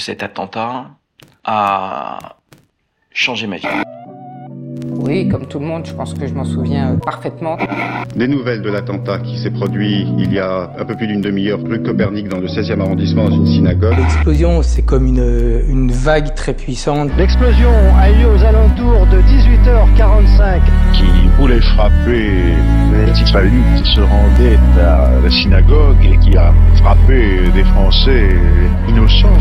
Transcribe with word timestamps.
Cet 0.00 0.22
attentat 0.22 0.86
a 1.44 2.18
changé 3.12 3.46
ma 3.46 3.56
vie. 3.56 3.66
Oui, 5.02 5.28
comme 5.28 5.46
tout 5.46 5.58
le 5.58 5.66
monde, 5.66 5.84
je 5.84 5.92
pense 5.92 6.14
que 6.14 6.26
je 6.26 6.32
m'en 6.32 6.44
souviens 6.44 6.96
parfaitement. 7.04 7.58
Des 8.16 8.26
nouvelles 8.26 8.62
de 8.62 8.70
l'attentat 8.70 9.18
qui 9.18 9.36
s'est 9.38 9.50
produit 9.50 10.06
il 10.18 10.32
y 10.32 10.38
a 10.38 10.70
un 10.78 10.84
peu 10.86 10.94
plus 10.96 11.06
d'une 11.06 11.20
demi-heure 11.20 11.60
rue 11.62 11.82
Copernic 11.82 12.28
dans 12.28 12.38
le 12.38 12.46
16e 12.46 12.80
arrondissement 12.80 13.28
dans 13.28 13.36
une 13.36 13.46
synagogue. 13.46 13.98
L'explosion, 13.98 14.62
c'est 14.62 14.82
comme 14.82 15.06
une, 15.06 15.64
une 15.68 15.92
vague 15.92 16.34
très 16.34 16.54
puissante. 16.54 17.10
L'explosion 17.18 17.70
a 17.98 18.10
eu 18.10 18.22
lieu 18.22 18.28
aux 18.28 18.42
alentours 18.42 19.06
de 19.06 19.20
18h45. 19.20 20.60
Qui 20.94 21.19
voulait 21.40 21.60
frapper 21.60 22.54
les 22.92 23.32
palus 23.32 23.62
qui 23.82 23.94
se 23.94 24.00
rendaient 24.00 24.58
à 24.78 25.08
la 25.22 25.30
synagogue 25.30 25.96
et 26.04 26.18
qui 26.18 26.36
a 26.36 26.52
frappé 26.76 27.50
des 27.54 27.64
Français 27.64 28.36
innocents. 28.86 29.38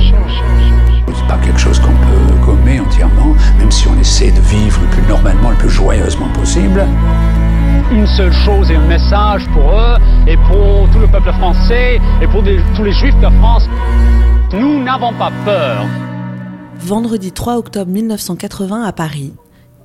C'est 1.13 1.27
pas 1.27 1.37
quelque 1.43 1.59
chose 1.59 1.77
qu'on 1.79 1.91
peut 1.91 2.45
gommer 2.45 2.79
entièrement, 2.79 3.35
même 3.57 3.69
si 3.69 3.89
on 3.89 3.99
essaie 3.99 4.31
de 4.31 4.39
vivre 4.39 4.79
le 4.81 4.87
plus 4.87 5.07
normalement, 5.09 5.49
le 5.49 5.57
plus 5.57 5.69
joyeusement 5.69 6.29
possible. 6.29 6.85
Une 7.91 8.07
seule 8.07 8.31
chose 8.31 8.71
et 8.71 8.75
un 8.75 8.87
message 8.87 9.45
pour 9.49 9.69
eux 9.69 9.97
et 10.25 10.37
pour 10.37 10.87
tout 10.93 10.99
le 10.99 11.07
peuple 11.07 11.33
français 11.33 11.99
et 12.21 12.27
pour 12.27 12.43
des, 12.43 12.59
tous 12.77 12.83
les 12.85 12.93
juifs 12.93 13.19
de 13.19 13.29
France. 13.39 13.67
Nous 14.53 14.81
n'avons 14.83 15.11
pas 15.13 15.31
peur. 15.43 15.85
Vendredi 16.79 17.33
3 17.33 17.57
octobre 17.57 17.91
1980 17.91 18.83
à 18.83 18.93
Paris, 18.93 19.33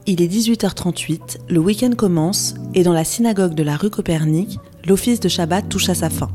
il 0.07 0.21
est 0.21 0.29
18h38, 0.29 1.39
le 1.49 1.59
week-end 1.59 1.93
commence 1.97 2.55
et 2.75 2.83
dans 2.83 2.93
la 2.93 3.05
synagogue 3.05 3.55
de 3.55 3.63
la 3.63 3.77
rue 3.77 3.89
Copernic, 3.89 4.59
l'office 4.87 5.19
de 5.19 5.29
Shabbat 5.29 5.69
touche 5.69 5.89
à 5.89 5.95
sa 5.95 6.11
fin. 6.11 6.29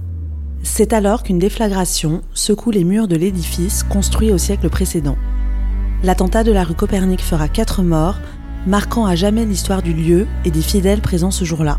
C'est 0.64 0.92
alors 0.92 1.22
qu'une 1.22 1.38
déflagration 1.38 2.22
secoue 2.34 2.72
les 2.72 2.84
murs 2.84 3.08
de 3.08 3.16
l'édifice 3.16 3.84
construit 3.84 4.32
au 4.32 4.40
siècle 4.40 4.70
précédent. 4.70 5.18
L'attentat 6.04 6.44
de 6.44 6.52
la 6.52 6.64
rue 6.64 6.74
Copernic 6.74 7.22
fera 7.22 7.48
quatre 7.48 7.84
morts, 7.84 8.18
marquant 8.66 9.06
à 9.06 9.16
jamais 9.16 9.46
l'histoire 9.46 9.84
du 9.84 9.94
lieu 9.94 10.26
et 10.46 10.52
des 10.52 10.62
fidèles 10.62 11.02
présents 11.02 11.32
ce 11.32 11.46
jour-là. 11.46 11.78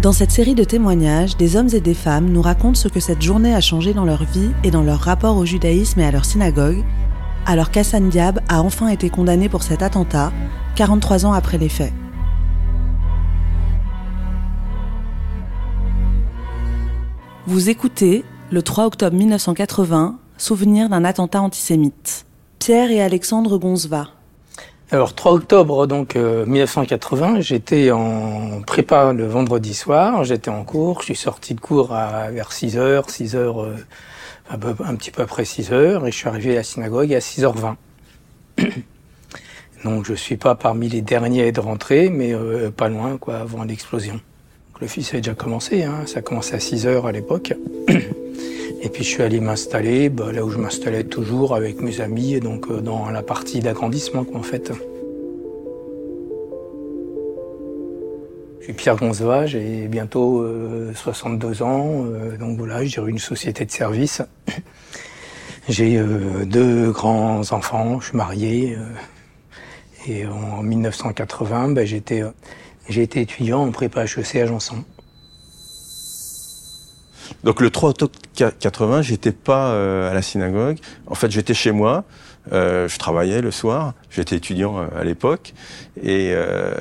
Dans 0.00 0.12
cette 0.12 0.30
série 0.30 0.54
de 0.54 0.62
témoignages, 0.62 1.36
des 1.36 1.56
hommes 1.56 1.70
et 1.72 1.80
des 1.80 1.94
femmes 1.94 2.30
nous 2.30 2.42
racontent 2.42 2.78
ce 2.78 2.86
que 2.86 3.00
cette 3.00 3.20
journée 3.20 3.52
a 3.52 3.60
changé 3.60 3.94
dans 3.94 4.04
leur 4.04 4.22
vie 4.22 4.50
et 4.62 4.70
dans 4.70 4.82
leur 4.82 5.00
rapport 5.00 5.36
au 5.38 5.44
judaïsme 5.44 5.98
et 5.98 6.04
à 6.04 6.12
leur 6.12 6.24
synagogue, 6.24 6.84
alors 7.48 7.70
qu'Hassan 7.70 8.10
Diab 8.10 8.40
a 8.50 8.60
enfin 8.60 8.88
été 8.88 9.08
condamné 9.08 9.48
pour 9.48 9.62
cet 9.62 9.82
attentat, 9.82 10.32
43 10.76 11.24
ans 11.24 11.32
après 11.32 11.56
les 11.56 11.70
faits. 11.70 11.94
Vous 17.46 17.70
écoutez, 17.70 18.22
le 18.50 18.60
3 18.60 18.84
octobre 18.84 19.16
1980, 19.16 20.18
Souvenir 20.36 20.90
d'un 20.90 21.04
attentat 21.04 21.40
antisémite. 21.40 22.26
Pierre 22.60 22.90
et 22.90 23.00
Alexandre 23.00 23.58
Gonzva. 23.58 24.08
Alors 24.90 25.14
3 25.14 25.32
octobre 25.32 25.86
donc 25.86 26.16
1980, 26.16 27.40
j'étais 27.40 27.90
en 27.90 28.60
prépa 28.66 29.14
le 29.14 29.26
vendredi 29.26 29.72
soir, 29.72 30.22
j'étais 30.24 30.50
en 30.50 30.64
cours, 30.64 31.00
je 31.00 31.06
suis 31.06 31.16
sorti 31.16 31.54
de 31.54 31.60
cours 31.60 31.88
vers 31.88 32.50
6h, 32.50 33.08
6h, 33.08 33.74
un, 34.50 34.94
petit 34.96 35.10
peu 35.10 35.22
après 35.22 35.42
6h, 35.42 36.06
et 36.06 36.10
je 36.10 36.16
suis 36.16 36.28
arrivé 36.28 36.52
à 36.52 36.56
la 36.56 36.62
synagogue 36.62 37.12
à 37.14 37.18
6h20. 37.18 37.74
donc 39.84 40.06
je 40.06 40.14
suis 40.14 40.36
pas 40.36 40.54
parmi 40.54 40.88
les 40.88 41.02
derniers 41.02 41.46
être 41.46 41.62
rentré, 41.62 42.08
mais 42.08 42.34
euh, 42.34 42.70
pas 42.70 42.88
loin 42.88 43.18
quoi, 43.18 43.38
avant 43.38 43.64
l'explosion. 43.64 44.20
Le 44.80 44.86
fils 44.86 45.10
avait 45.10 45.20
déjà 45.20 45.34
commencé, 45.34 45.82
hein, 45.82 46.04
ça 46.06 46.20
a 46.20 46.22
commencé 46.22 46.54
à 46.54 46.58
6h 46.58 47.06
à 47.06 47.12
l'époque. 47.12 47.54
Et 48.80 48.90
puis 48.90 49.02
je 49.02 49.08
suis 49.08 49.22
allé 49.24 49.40
m'installer 49.40 50.08
bah, 50.08 50.30
là 50.32 50.44
où 50.44 50.50
je 50.50 50.58
m'installais 50.58 51.02
toujours 51.02 51.56
avec 51.56 51.80
mes 51.80 52.00
amis, 52.00 52.38
donc 52.38 52.66
euh, 52.70 52.80
dans 52.80 53.10
la 53.10 53.22
partie 53.22 53.60
d'agrandissement 53.60 54.24
en 54.34 54.42
fait. 54.42 54.72
Suis 58.68 58.74
Pierre 58.74 58.96
Gonzva, 58.96 59.46
j'ai 59.46 59.88
bientôt 59.88 60.42
euh, 60.42 60.92
62 60.94 61.62
ans, 61.62 62.04
euh, 62.04 62.36
donc 62.36 62.58
voilà, 62.58 62.84
j'ai 62.84 63.00
une 63.00 63.18
société 63.18 63.64
de 63.64 63.70
service. 63.70 64.22
J'ai 65.70 65.98
euh, 65.98 66.46
deux 66.46 66.90
grands 66.92 67.52
enfants, 67.52 68.00
je 68.00 68.06
suis 68.06 68.16
marié. 68.16 68.74
euh, 68.74 70.10
et 70.10 70.26
en 70.26 70.62
1980, 70.62 71.72
bah, 71.72 71.84
j'étais, 71.84 72.22
j'ai 72.88 73.02
été 73.02 73.20
étudiant 73.20 73.66
en 73.66 73.70
prépa 73.70 74.04
HEC 74.04 74.36
à 74.36 74.46
Janson. 74.46 74.82
Donc 77.44 77.60
le 77.60 77.68
3 77.68 77.90
octobre 77.90 78.12
80, 78.34 79.02
j'étais 79.02 79.32
pas 79.32 79.72
euh, 79.72 80.10
à 80.10 80.14
la 80.14 80.22
synagogue. 80.22 80.78
En 81.06 81.14
fait, 81.14 81.30
j'étais 81.30 81.52
chez 81.52 81.72
moi. 81.72 82.04
Euh, 82.52 82.88
je 82.88 82.98
travaillais 82.98 83.40
le 83.40 83.50
soir. 83.50 83.94
J'étais 84.10 84.36
étudiant 84.36 84.78
euh, 84.78 84.86
à 84.98 85.04
l'époque 85.04 85.54
et 86.02 86.32
euh, 86.32 86.72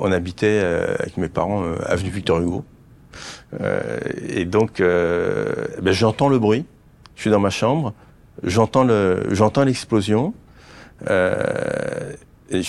on 0.00 0.12
habitait 0.12 0.60
avec 0.98 1.16
mes 1.16 1.28
parents 1.28 1.64
avenue 1.86 2.10
Victor 2.10 2.40
Hugo. 2.40 2.64
Et 4.28 4.44
donc, 4.44 4.80
ben, 4.80 5.92
j'entends 5.92 6.28
le 6.28 6.38
bruit. 6.38 6.66
Je 7.16 7.22
suis 7.22 7.30
dans 7.30 7.40
ma 7.40 7.50
chambre. 7.50 7.94
J'entends 8.44 8.84
le, 8.84 9.26
j'entends 9.30 9.64
l'explosion. 9.64 10.34
Et 11.06 12.62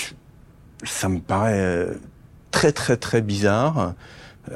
ça 0.83 1.09
me 1.09 1.19
paraît 1.19 1.88
très 2.51 2.71
très 2.71 2.97
très 2.97 3.21
bizarre. 3.21 3.94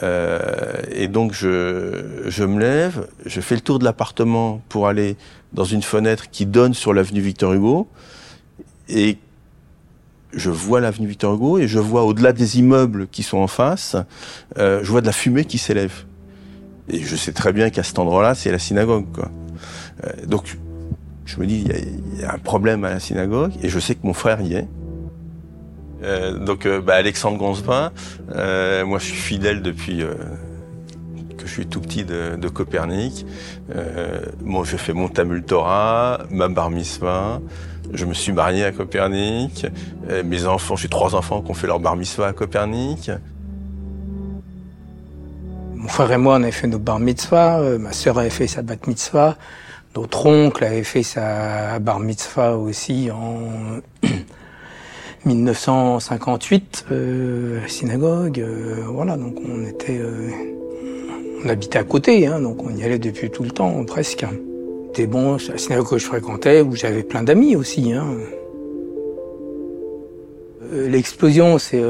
Euh, 0.01 0.81
et 0.91 1.07
donc 1.07 1.33
je, 1.33 2.23
je 2.27 2.43
me 2.43 2.59
lève, 2.59 3.07
je 3.25 3.41
fais 3.41 3.55
le 3.55 3.61
tour 3.61 3.77
de 3.79 3.83
l'appartement 3.83 4.61
pour 4.69 4.87
aller 4.87 5.17
dans 5.53 5.65
une 5.65 5.83
fenêtre 5.83 6.29
qui 6.31 6.45
donne 6.45 6.73
sur 6.73 6.93
l'avenue 6.93 7.21
Victor 7.21 7.53
Hugo. 7.53 7.87
Et 8.89 9.17
je 10.33 10.49
vois 10.49 10.81
l'avenue 10.81 11.07
Victor 11.07 11.35
Hugo 11.35 11.59
et 11.59 11.67
je 11.67 11.79
vois 11.79 12.03
au-delà 12.03 12.33
des 12.33 12.57
immeubles 12.57 13.07
qui 13.07 13.21
sont 13.23 13.37
en 13.37 13.47
face, 13.47 13.95
euh, 14.57 14.79
je 14.83 14.89
vois 14.89 15.01
de 15.01 15.05
la 15.05 15.11
fumée 15.11 15.45
qui 15.45 15.57
s'élève. 15.57 16.05
Et 16.89 16.99
je 16.99 17.15
sais 17.15 17.31
très 17.31 17.53
bien 17.53 17.69
qu'à 17.69 17.83
cet 17.83 17.99
endroit-là, 17.99 18.35
c'est 18.35 18.51
la 18.51 18.59
synagogue. 18.59 19.05
Quoi. 19.13 19.31
Euh, 20.03 20.25
donc 20.25 20.57
je 21.25 21.39
me 21.39 21.45
dis, 21.45 21.65
il 21.65 22.17
y, 22.19 22.21
y 22.21 22.25
a 22.25 22.33
un 22.33 22.39
problème 22.39 22.83
à 22.83 22.89
la 22.89 22.99
synagogue 22.99 23.51
et 23.61 23.69
je 23.69 23.79
sais 23.79 23.95
que 23.95 24.05
mon 24.05 24.13
frère 24.13 24.41
y 24.41 24.55
est. 24.55 24.67
Euh, 26.03 26.37
donc 26.37 26.65
euh, 26.65 26.81
bah, 26.81 26.95
Alexandre 26.95 27.37
Gonzepin, 27.37 27.91
euh, 28.35 28.85
moi 28.85 28.99
je 28.99 29.05
suis 29.05 29.15
fidèle 29.15 29.61
depuis 29.61 30.03
que 31.37 31.47
je 31.47 31.51
suis 31.51 31.65
tout 31.65 31.81
petit 31.81 32.03
de, 32.03 32.47
Copernic. 32.47 33.25
Bon, 34.41 34.63
j'ai 34.63 34.77
fait 34.77 34.93
mon 34.93 35.07
Tamul 35.07 35.43
Torah, 35.43 36.21
ma 36.29 36.47
bar 36.47 36.69
mitzvah. 36.69 37.41
Je 37.91 38.05
me 38.05 38.13
suis 38.13 38.31
marié 38.31 38.63
à 38.63 38.71
Copernic. 38.71 39.67
Mes 40.23 40.45
enfants, 40.45 40.75
j'ai 40.75 40.87
trois 40.87 41.15
enfants 41.15 41.41
qui 41.41 41.51
ont 41.51 41.53
fait 41.53 41.67
leur 41.67 41.79
bar 41.79 41.95
mitzvah 41.95 42.27
à 42.27 42.33
Copernic. 42.33 43.11
Mon 45.75 45.89
frère 45.89 46.13
et 46.13 46.17
moi, 46.17 46.37
on 46.39 46.43
avait 46.43 46.51
fait 46.51 46.67
nos 46.67 46.79
bar 46.79 46.99
mitzvah, 46.99 47.77
ma 47.77 47.91
sœur 47.91 48.17
avait 48.17 48.29
fait 48.29 48.47
sa 48.47 48.61
bat 48.61 48.75
mitzvah, 48.87 49.35
notre 49.97 50.25
oncle 50.25 50.63
avait 50.63 50.83
fait 50.83 51.03
sa 51.03 51.77
bar 51.79 51.99
mitzvah 51.99 52.55
aussi 52.55 53.11
en 53.11 53.81
1958, 55.25 56.85
euh, 56.91 57.59
synagogue. 57.67 58.39
euh, 58.39 58.83
voilà, 58.87 59.15
donc 59.17 59.37
on 59.47 59.65
était, 59.65 59.97
euh, 59.99 60.29
on 61.43 61.49
habitait 61.49 61.79
à 61.79 61.83
côté, 61.83 62.27
hein, 62.27 62.39
donc 62.41 62.63
on 62.63 62.75
y 62.75 62.83
allait 62.83 62.99
depuis 62.99 63.29
tout 63.29 63.43
le 63.43 63.51
temps, 63.51 63.83
presque. 63.85 64.25
C'était 64.87 65.07
bon, 65.07 65.37
la 65.49 65.57
synagogue 65.57 65.89
que 65.89 65.97
je 65.97 66.05
fréquentais, 66.05 66.61
où 66.61 66.75
j'avais 66.75 67.03
plein 67.03 67.23
d'amis 67.23 67.55
aussi. 67.55 67.93
Hein. 67.93 68.05
Euh, 70.71 70.87
L'explosion, 70.89 71.57
c'est 71.57 71.81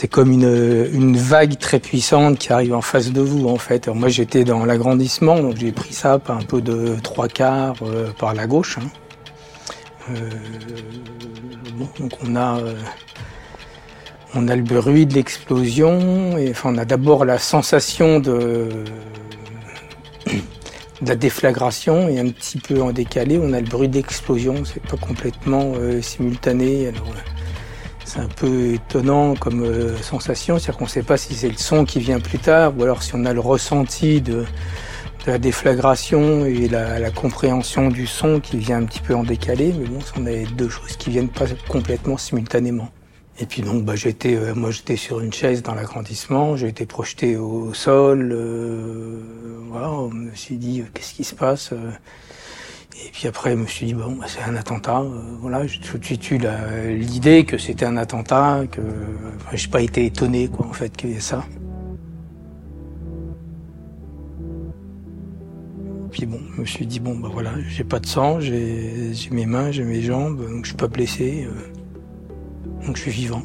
c'est 0.00 0.06
comme 0.06 0.30
une, 0.30 1.16
vague 1.16 1.58
très 1.58 1.80
puissante 1.80 2.38
qui 2.38 2.52
arrive 2.52 2.72
en 2.72 2.82
face 2.82 3.10
de 3.10 3.20
vous 3.20 3.48
en 3.48 3.56
fait. 3.56 3.88
Moi 3.88 4.08
j'étais 4.08 4.44
dans 4.44 4.64
l'agrandissement, 4.64 5.40
donc 5.40 5.56
j'ai 5.56 5.72
pris 5.72 5.92
ça 5.92 6.20
par 6.20 6.36
un 6.36 6.42
peu 6.42 6.60
de 6.60 6.94
trois 7.02 7.26
quarts 7.26 7.74
euh, 7.82 8.12
par 8.16 8.32
la 8.32 8.46
gauche. 8.46 8.78
hein. 8.78 8.88
Euh, 10.12 10.30
donc 11.98 12.12
on 12.24 12.36
a, 12.36 12.60
euh, 12.60 12.74
on 14.36 14.46
a 14.46 14.54
le 14.54 14.62
bruit 14.62 15.04
de 15.04 15.14
l'explosion, 15.14 16.36
enfin 16.48 16.70
on 16.72 16.78
a 16.78 16.84
d'abord 16.84 17.24
la 17.24 17.38
sensation 17.38 18.20
de, 18.20 18.68
la 21.02 21.16
déflagration 21.16 22.08
et 22.08 22.20
un 22.20 22.28
petit 22.28 22.58
peu 22.58 22.80
en 22.80 22.92
décalé, 22.92 23.36
on 23.42 23.52
a 23.52 23.58
le 23.58 23.66
bruit 23.66 23.88
d'explosion. 23.88 24.62
C'est 24.64 24.86
pas 24.86 24.96
complètement 24.96 25.72
simultané. 26.02 26.92
C'est 28.08 28.20
un 28.20 28.28
peu 28.28 28.72
étonnant 28.72 29.34
comme 29.34 29.62
euh, 29.62 29.96
sensation, 29.98 30.58
c'est-à-dire 30.58 30.78
qu'on 30.78 30.86
ne 30.86 30.90
sait 30.90 31.02
pas 31.02 31.18
si 31.18 31.34
c'est 31.34 31.50
le 31.50 31.58
son 31.58 31.84
qui 31.84 32.00
vient 32.00 32.20
plus 32.20 32.38
tard 32.38 32.72
ou 32.76 32.82
alors 32.82 33.02
si 33.02 33.14
on 33.14 33.24
a 33.26 33.34
le 33.34 33.40
ressenti 33.40 34.22
de, 34.22 34.44
la 35.26 35.38
déflagration 35.38 36.46
et 36.46 36.68
la, 36.68 37.10
compréhension 37.10 37.90
du 37.90 38.06
son 38.06 38.40
qui 38.40 38.56
vient 38.56 38.78
un 38.78 38.84
petit 38.84 39.00
peu 39.00 39.14
en 39.14 39.24
décalé, 39.24 39.74
mais 39.78 39.86
bon, 39.86 39.98
on 40.16 40.24
a 40.24 40.44
deux 40.56 40.70
choses 40.70 40.96
qui 40.96 41.10
viennent 41.10 41.28
pas 41.28 41.44
complètement 41.68 42.16
simultanément. 42.16 42.88
Et 43.38 43.44
puis 43.44 43.60
donc, 43.60 43.84
bah, 43.84 43.94
j'étais, 43.94 44.36
euh, 44.36 44.54
moi, 44.54 44.70
j'étais 44.70 44.96
sur 44.96 45.20
une 45.20 45.32
chaise 45.32 45.62
dans 45.62 45.74
l'agrandissement, 45.74 46.56
j'ai 46.56 46.68
été 46.68 46.86
projeté 46.86 47.36
au 47.36 47.74
sol, 47.74 48.30
euh, 48.32 49.20
voilà, 49.68 49.90
je 50.10 50.16
me 50.16 50.34
suis 50.34 50.56
dit, 50.56 50.82
qu'est-ce 50.94 51.12
qui 51.12 51.24
se 51.24 51.34
passe 51.34 51.74
Et 53.06 53.10
puis 53.12 53.28
après, 53.28 53.52
je 53.52 53.56
me 53.56 53.66
suis 53.66 53.86
dit, 53.86 53.94
bon, 53.94 54.16
bah, 54.16 54.26
c'est 54.26 54.42
un 54.42 54.56
attentat. 54.56 55.04
voilà, 55.40 55.66
j'ai 55.66 55.78
tout 55.78 55.98
de 55.98 56.04
suite 56.04 56.30
eu 56.30 56.40
l'idée 56.88 57.44
que 57.44 57.56
c'était 57.56 57.84
un 57.84 57.96
attentat, 57.96 58.62
que 58.70 58.80
enfin, 59.36 59.56
j'ai 59.56 59.68
pas 59.68 59.82
été 59.82 60.04
étonné, 60.06 60.48
quoi, 60.48 60.66
en 60.66 60.72
fait, 60.72 60.96
qu'il 60.96 61.10
y 61.10 61.14
ait 61.14 61.20
ça. 61.20 61.44
Puis 66.10 66.26
bon, 66.26 66.40
je 66.56 66.60
me 66.60 66.66
suis 66.66 66.86
dit, 66.86 66.98
bon, 66.98 67.16
bah 67.16 67.28
voilà, 67.32 67.52
j'ai 67.68 67.84
pas 67.84 68.00
de 68.00 68.06
sang, 68.06 68.40
j'ai 68.40 69.12
mes 69.30 69.46
mains, 69.46 69.70
j'ai 69.70 69.84
mes 69.84 70.02
jambes, 70.02 70.40
donc 70.40 70.64
je 70.64 70.70
suis 70.70 70.76
pas 70.76 70.88
blessé, 70.88 71.46
donc 72.84 72.96
je 72.96 73.02
suis 73.02 73.10
vivant. 73.12 73.42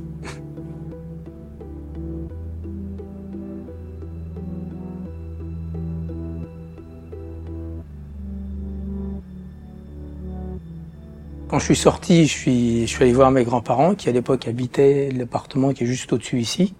Quand 11.53 11.59
je 11.59 11.65
suis 11.65 11.75
sorti, 11.75 12.25
je 12.25 12.31
suis, 12.31 12.81
je 12.81 12.91
suis 12.91 13.03
allé 13.03 13.13
voir 13.13 13.29
mes 13.29 13.43
grands-parents 13.43 13.93
qui 13.93 14.09
à 14.09 14.11
l'époque 14.11 14.47
habitaient 14.47 15.11
l'appartement 15.15 15.71
qui 15.71 15.83
est 15.83 15.85
juste 15.85 16.11
au-dessus 16.11 16.39
ici. 16.39 16.73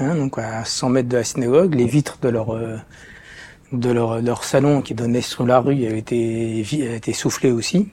Hein, 0.00 0.16
donc 0.16 0.36
à 0.36 0.64
100 0.64 0.88
mètres 0.88 1.08
de 1.08 1.18
la 1.18 1.22
synagogue, 1.22 1.76
les 1.76 1.86
vitres 1.86 2.18
de 2.20 2.28
leur 2.28 2.56
euh, 2.56 2.76
de 3.70 3.88
leur, 3.88 4.20
leur, 4.20 4.42
salon 4.42 4.82
qui 4.82 4.94
donnait 4.94 5.20
sur 5.20 5.46
la 5.46 5.60
rue 5.60 5.86
avaient 5.86 6.00
été, 6.00 6.58
été 6.96 7.12
soufflées 7.12 7.52
aussi. 7.52 7.88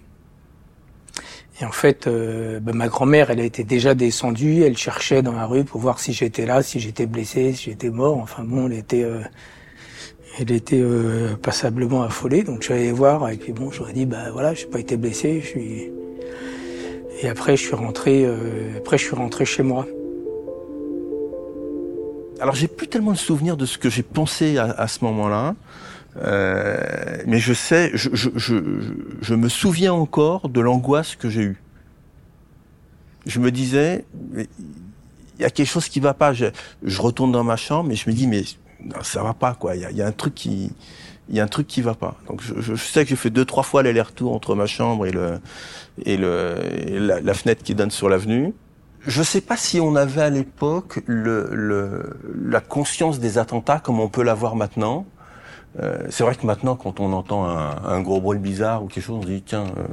Et 1.61 1.65
en 1.65 1.71
fait, 1.71 2.07
euh, 2.07 2.59
ben, 2.59 2.75
ma 2.75 2.87
grand-mère, 2.87 3.29
elle 3.29 3.39
été 3.39 3.63
déjà 3.63 3.93
descendue, 3.93 4.63
elle 4.63 4.75
cherchait 4.75 5.21
dans 5.21 5.33
la 5.33 5.45
rue 5.45 5.65
pour 5.65 5.79
voir 5.79 5.99
si 5.99 6.13
j'étais 6.13 6.47
là, 6.47 6.63
si 6.63 6.79
j'étais 6.79 7.05
blessé, 7.05 7.53
si 7.53 7.69
j'étais 7.69 7.91
mort. 7.91 8.17
Enfin 8.17 8.43
bon, 8.43 8.65
elle 8.65 8.73
était 8.79 9.03
euh, 9.03 9.21
elle 10.39 10.51
était 10.51 10.79
euh, 10.81 11.35
passablement 11.35 12.03
affolée, 12.03 12.43
donc 12.43 12.61
je 12.61 12.65
suis 12.65 12.73
allé 12.73 12.91
voir 12.91 13.29
et 13.29 13.35
puis 13.35 13.51
bon, 13.51 13.71
j'aurais 13.71 13.93
dit 13.93 14.05
bah 14.05 14.31
voilà, 14.31 14.53
j'ai 14.53 14.67
pas 14.67 14.79
été 14.79 14.95
blessé, 14.95 15.41
je 15.41 15.47
suis 15.47 15.91
et 17.21 17.27
après 17.27 17.57
je 17.57 17.63
suis 17.63 17.75
rentré 17.75 18.23
euh, 18.23 18.77
après 18.77 18.97
je 18.97 19.03
suis 19.03 19.15
rentré 19.15 19.43
chez 19.43 19.63
moi. 19.63 19.85
Alors 22.39 22.55
j'ai 22.55 22.69
plus 22.69 22.87
tellement 22.87 23.11
de 23.11 23.17
souvenirs 23.17 23.57
de 23.57 23.65
ce 23.65 23.77
que 23.77 23.89
j'ai 23.89 24.03
pensé 24.03 24.57
à, 24.57 24.87
ce 24.87 25.03
moment-là, 25.03 25.55
euh, 26.23 27.17
mais 27.27 27.39
je 27.39 27.51
sais, 27.51 27.91
je, 27.93 29.35
me 29.35 29.49
souviens 29.49 29.91
encore 29.91 30.47
de 30.47 30.61
l'angoisse 30.61 31.17
que 31.17 31.29
j'ai 31.29 31.41
eue. 31.41 31.61
Je 33.25 33.39
me 33.39 33.51
disais, 33.51 34.05
il 34.37 34.47
y 35.41 35.43
a 35.43 35.49
quelque 35.49 35.67
chose 35.67 35.89
qui 35.89 35.99
va 35.99 36.13
pas. 36.13 36.31
Je, 36.31 36.45
je 36.81 37.01
retourne 37.01 37.33
dans 37.33 37.43
ma 37.43 37.57
chambre 37.57 37.91
et 37.91 37.97
je 37.97 38.09
me 38.09 38.15
dis 38.15 38.25
mais 38.25 38.43
non, 38.83 39.01
ça 39.03 39.23
va 39.23 39.33
pas 39.33 39.53
quoi. 39.53 39.75
Il 39.75 39.81
y 39.81 40.01
a, 40.01 40.07
un 40.07 40.11
truc 40.11 40.35
qui, 40.35 40.71
il 41.29 41.35
y 41.35 41.39
a 41.39 41.43
un 41.43 41.47
truc 41.47 41.67
qui 41.67 41.81
va 41.81 41.95
pas. 41.95 42.15
Donc 42.27 42.41
je, 42.41 42.75
sais 42.75 43.03
que 43.03 43.09
j'ai 43.09 43.15
fait 43.15 43.29
deux 43.29 43.45
trois 43.45 43.63
fois 43.63 43.83
l'aller-retour 43.83 44.33
entre 44.33 44.55
ma 44.55 44.65
chambre 44.65 45.05
et 45.05 45.11
le 45.11 45.39
et 46.05 46.17
le 46.17 46.55
la, 46.99 47.33
fenêtre 47.33 47.63
qui 47.63 47.75
donne 47.75 47.91
sur 47.91 48.09
l'avenue. 48.09 48.53
Je 49.01 49.23
sais 49.23 49.41
pas 49.41 49.57
si 49.57 49.79
on 49.79 49.95
avait 49.95 50.21
à 50.21 50.29
l'époque 50.29 51.01
le, 51.05 52.19
la 52.35 52.59
conscience 52.59 53.19
des 53.19 53.37
attentats 53.37 53.79
comme 53.79 53.99
on 53.99 54.09
peut 54.09 54.23
l'avoir 54.23 54.55
maintenant. 54.55 55.05
Euh, 55.79 55.99
c'est 56.09 56.23
vrai 56.23 56.35
que 56.35 56.45
maintenant, 56.45 56.75
quand 56.75 56.99
on 56.99 57.13
entend 57.13 57.45
un, 57.47 58.01
gros 58.01 58.19
bruit 58.19 58.39
bizarre 58.39 58.83
ou 58.83 58.87
quelque 58.87 59.03
chose, 59.03 59.19
on 59.19 59.21
se 59.21 59.27
dit 59.27 59.43
tiens, 59.43 59.65
euh, 59.77 59.83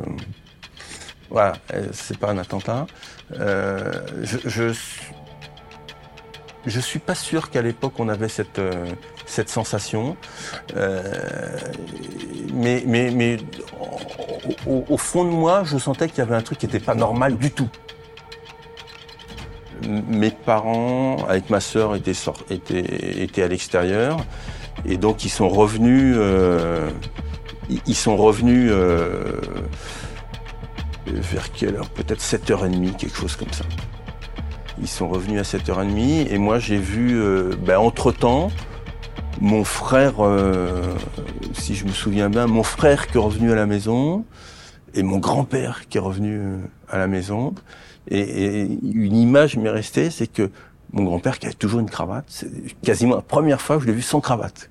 voilà, 1.30 1.54
euh, 1.74 1.86
c'est 1.92 2.18
pas 2.18 2.30
un 2.30 2.38
attentat. 2.38 2.86
Euh, 3.38 3.92
je 4.22 4.72
je 6.66 6.80
suis 6.80 6.98
pas 6.98 7.14
sûr 7.14 7.50
qu'à 7.50 7.62
l'époque 7.62 7.94
on 7.98 8.08
avait 8.08 8.28
cette 8.28 8.58
euh, 8.58 8.86
cette 9.24 9.48
sensation, 9.48 10.16
euh, 10.76 11.02
mais 12.52 12.82
mais 12.86 13.10
mais 13.10 13.36
au, 14.66 14.96
fond 14.96 15.24
de 15.24 15.30
moi, 15.30 15.62
je 15.64 15.78
sentais 15.78 16.08
qu'il 16.08 16.18
y 16.18 16.20
avait 16.22 16.34
un 16.34 16.42
truc 16.42 16.58
qui 16.58 16.66
n'était 16.66 16.80
pas 16.80 16.94
normal 16.94 17.36
du 17.36 17.50
tout. 17.50 17.68
Mes 19.86 20.30
parents, 20.30 21.24
avec 21.28 21.50
ma 21.50 21.60
sœur, 21.60 21.94
étaient 21.96 22.12
étaient 22.50 23.42
à 23.42 23.48
l'extérieur 23.48 24.18
et 24.84 24.96
donc 24.96 25.24
ils 25.24 25.30
sont 25.30 25.48
revenus. 25.48 26.14
Euh, 26.18 26.90
ils 27.86 27.96
sont 27.96 28.16
revenus 28.16 28.70
vers 31.06 31.50
quelle 31.52 31.74
heure? 31.76 31.90
Peut-être 31.90 32.20
7h30, 32.20 32.96
quelque 32.96 33.16
chose 33.16 33.34
comme 33.34 33.52
ça. 33.52 33.64
Ils 34.80 34.88
sont 34.88 35.08
revenus 35.08 35.40
à 35.40 35.42
7h30 35.42 36.28
et 36.28 36.38
moi 36.38 36.58
j'ai 36.58 36.78
vu, 36.78 37.18
euh, 37.18 37.54
ben, 37.64 37.78
entre-temps, 37.78 38.50
mon 39.40 39.64
frère, 39.64 40.14
euh, 40.20 40.94
si 41.52 41.74
je 41.74 41.84
me 41.84 41.92
souviens 41.92 42.28
bien, 42.28 42.46
mon 42.46 42.62
frère 42.62 43.06
qui 43.06 43.16
est 43.16 43.20
revenu 43.20 43.52
à 43.52 43.54
la 43.54 43.66
maison 43.66 44.24
et 44.94 45.02
mon 45.02 45.18
grand-père 45.18 45.88
qui 45.88 45.98
est 45.98 46.00
revenu 46.00 46.38
euh, 46.38 46.58
à 46.88 46.98
la 46.98 47.06
maison. 47.06 47.54
Et, 48.08 48.62
une 48.82 49.16
image 49.16 49.56
m'est 49.56 49.70
restée, 49.70 50.10
c'est 50.10 50.26
que 50.26 50.50
mon 50.92 51.04
grand-père 51.04 51.38
qui 51.38 51.46
avait 51.46 51.54
toujours 51.54 51.80
une 51.80 51.90
cravate, 51.90 52.24
c'est 52.28 52.48
quasiment 52.82 53.16
la 53.16 53.22
première 53.22 53.60
fois 53.60 53.76
que 53.76 53.82
je 53.82 53.88
l'ai 53.88 53.94
vu 53.94 54.02
sans 54.02 54.20
cravate. 54.20 54.70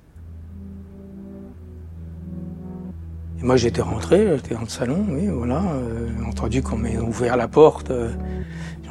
Et 3.38 3.42
moi 3.42 3.56
j'étais 3.56 3.82
rentré, 3.82 4.26
j'étais 4.36 4.54
dans 4.54 4.62
le 4.62 4.68
salon, 4.68 5.04
oui, 5.10 5.26
voilà, 5.28 5.62
euh, 5.62 6.08
entendu 6.26 6.62
qu'on 6.62 6.78
m'a 6.78 6.88
ouvert 6.88 7.36
la 7.36 7.48
porte. 7.48 7.90
Euh, 7.90 8.10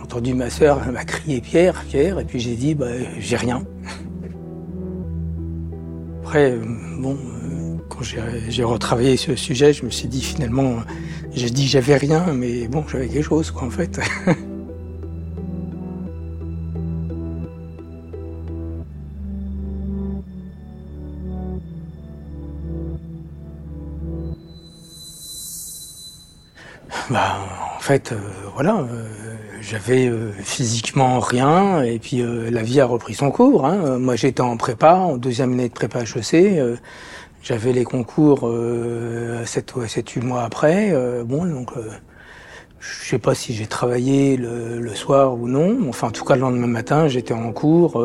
entendu 0.05 0.35
ma 0.35 0.51
sœur, 0.51 0.85
m'a 0.91 1.03
crié 1.03 1.41
Pierre, 1.41 1.83
Pierre, 1.89 2.19
et 2.19 2.25
puis 2.25 2.39
j'ai 2.39 2.55
dit, 2.55 2.75
bah, 2.75 2.85
j'ai 3.17 3.37
rien. 3.37 3.63
Après, 6.21 6.55
bon, 6.99 7.17
quand 7.89 8.03
j'ai 8.03 8.63
retravaillé 8.63 9.17
ce 9.17 9.35
sujet, 9.35 9.73
je 9.73 9.83
me 9.83 9.89
suis 9.89 10.07
dit 10.07 10.21
finalement, 10.21 10.75
j'ai 11.33 11.49
dit 11.49 11.67
j'avais 11.67 11.97
rien, 11.97 12.23
mais 12.33 12.67
bon, 12.67 12.85
j'avais 12.87 13.07
quelque 13.07 13.23
chose, 13.23 13.49
quoi, 13.49 13.63
en 13.63 13.71
fait. 13.71 13.99
bah, 27.09 27.39
en 27.75 27.79
fait, 27.79 28.11
euh, 28.11 28.17
voilà, 28.53 28.81
euh, 28.81 29.34
j'avais 29.61 30.07
euh, 30.07 30.31
physiquement 30.31 31.19
rien, 31.19 31.83
et 31.83 31.99
puis 31.99 32.23
la 32.49 32.61
vie 32.63 32.79
a 32.81 32.85
repris 32.85 33.13
son 33.13 33.31
cours. 33.31 33.65
Hein. 33.65 33.97
Moi, 33.99 34.15
j'étais 34.15 34.41
en 34.41 34.57
prépa, 34.57 34.93
en 34.93 35.17
deuxième 35.17 35.53
année 35.53 35.69
de 35.69 35.73
prépa 35.73 36.01
HEC. 36.01 36.59
j'avais 37.41 37.73
les 37.73 37.83
concours 37.83 38.41
euh, 38.43 39.45
7 39.45 39.75
ou 39.75 39.81
8 39.81 40.17
mois 40.23 40.43
après. 40.43 40.93
bon, 41.25 41.45
donc, 41.45 41.71
je 42.79 43.09
sais 43.09 43.19
pas 43.19 43.35
si 43.35 43.53
j'ai 43.53 43.67
travaillé 43.67 44.37
le, 44.37 44.79
le, 44.79 44.95
soir 44.95 45.33
ou 45.33 45.47
non. 45.47 45.77
Enfin, 45.89 46.07
en 46.07 46.11
tout 46.11 46.25
cas, 46.25 46.35
le 46.35 46.41
lendemain 46.41 46.67
matin, 46.67 47.07
j'étais 47.07 47.33
en 47.33 47.51
cours, 47.51 48.03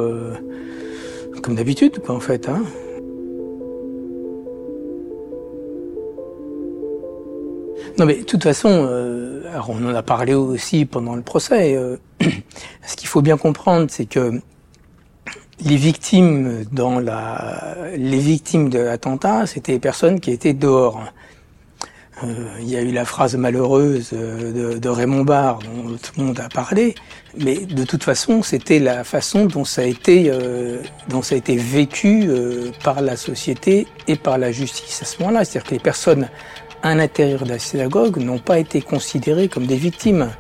comme 1.43 1.55
d'habitude, 1.55 2.01
quoi, 2.01 2.15
en 2.15 2.21
fait. 2.21 2.49
Hein. 2.49 2.63
Non, 8.01 8.07
mais 8.07 8.17
de 8.17 8.25
toute 8.25 8.43
façon, 8.43 8.87
euh, 8.89 9.20
alors 9.53 9.71
on 9.71 9.85
en 9.85 9.95
a 9.95 10.03
parlé 10.03 10.35
aussi 10.35 10.85
pendant 10.85 11.15
le 11.15 11.23
procès. 11.23 11.75
Euh, 11.75 11.97
ce 12.87 12.97
qu'il 12.97 13.09
faut 13.09 13.23
bien 13.23 13.37
comprendre, 13.37 13.87
c'est 13.91 14.07
que 14.07 14.41
les 15.65 15.77
victimes 15.77 16.65
dans 16.73 16.99
la, 17.01 17.77
les 17.97 18.19
victimes 18.19 18.71
de 18.71 18.79
l'attentat, 18.79 19.47
c'était 19.47 19.73
des 19.73 19.81
personnes 19.81 20.21
qui 20.21 20.31
étaient 20.31 20.55
dehors. 20.55 21.03
Euh, 22.23 22.49
il 22.61 22.69
y 22.69 22.77
a 22.77 22.83
eu 22.83 22.93
la 22.93 23.05
phrase 23.05 23.35
malheureuse 23.37 24.11
de, 24.13 24.79
de, 24.79 24.89
Raymond 24.89 25.25
Barre 25.25 25.61
dont 25.61 25.97
tout 25.97 26.13
le 26.19 26.25
monde 26.25 26.41
a 26.41 26.49
parlé, 26.51 26.95
mais 27.39 27.57
de 27.57 27.85
toute 27.85 28.05
façon, 28.05 28.43
c'était 28.43 28.79
la 28.79 29.05
façon 29.05 29.47
dont 29.47 29.65
ça 29.65 29.83
a 29.83 29.85
été, 29.85 30.25
euh, 30.27 30.83
dont 31.09 31.23
ça 31.23 31.35
a 31.35 31.39
été 31.39 31.57
vécu 31.57 32.27
euh, 32.29 32.73
par 32.85 33.01
la 33.01 33.17
société 33.17 33.87
et 34.07 34.17
par 34.17 34.37
la 34.37 34.53
justice 34.53 35.01
à 35.01 35.07
ce 35.07 35.19
moment-là. 35.21 35.45
C'est-à-dire 35.45 35.69
que 35.69 35.75
les 35.75 35.81
personnes 35.81 36.29
à 36.83 36.95
l'intérieur 36.95 37.45
de 37.45 37.51
la 37.51 37.59
synagogue 37.59 38.19
n'ont 38.19 38.39
pas 38.39 38.59
été 38.59 38.81
considérés 38.81 39.49
comme 39.49 39.67
des 39.67 39.77
victimes. 39.77 40.31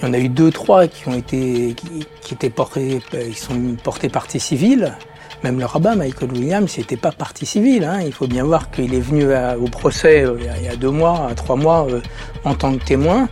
Il 0.00 0.06
y 0.06 0.08
en 0.08 0.14
a 0.14 0.18
eu 0.18 0.28
deux, 0.28 0.50
trois 0.50 0.86
qui 0.86 1.08
ont 1.08 1.14
été, 1.14 1.74
qui, 2.22 2.34
étaient 2.34 2.50
portés, 2.50 3.00
ils 3.12 3.36
sont 3.36 3.76
portés 3.82 4.08
partie 4.08 4.40
civile. 4.40 4.96
Même 5.42 5.58
le 5.58 5.64
rabbin 5.64 5.94
Michael 5.94 6.32
Williams 6.32 6.76
n'était 6.76 6.96
pas 6.96 7.12
partie 7.12 7.46
civile. 7.46 7.84
Hein. 7.84 8.00
Il 8.04 8.12
faut 8.12 8.26
bien 8.26 8.44
voir 8.44 8.70
qu'il 8.70 8.94
est 8.94 9.00
venu 9.00 9.26
au 9.58 9.68
procès 9.68 10.24
euh, 10.24 10.38
il 10.58 10.64
y 10.64 10.68
a 10.68 10.76
deux 10.76 10.90
mois, 10.90 11.30
trois 11.34 11.56
mois, 11.56 11.86
euh, 11.90 12.00
en 12.44 12.54
tant 12.54 12.76
que 12.76 12.84
témoin. 12.84 13.28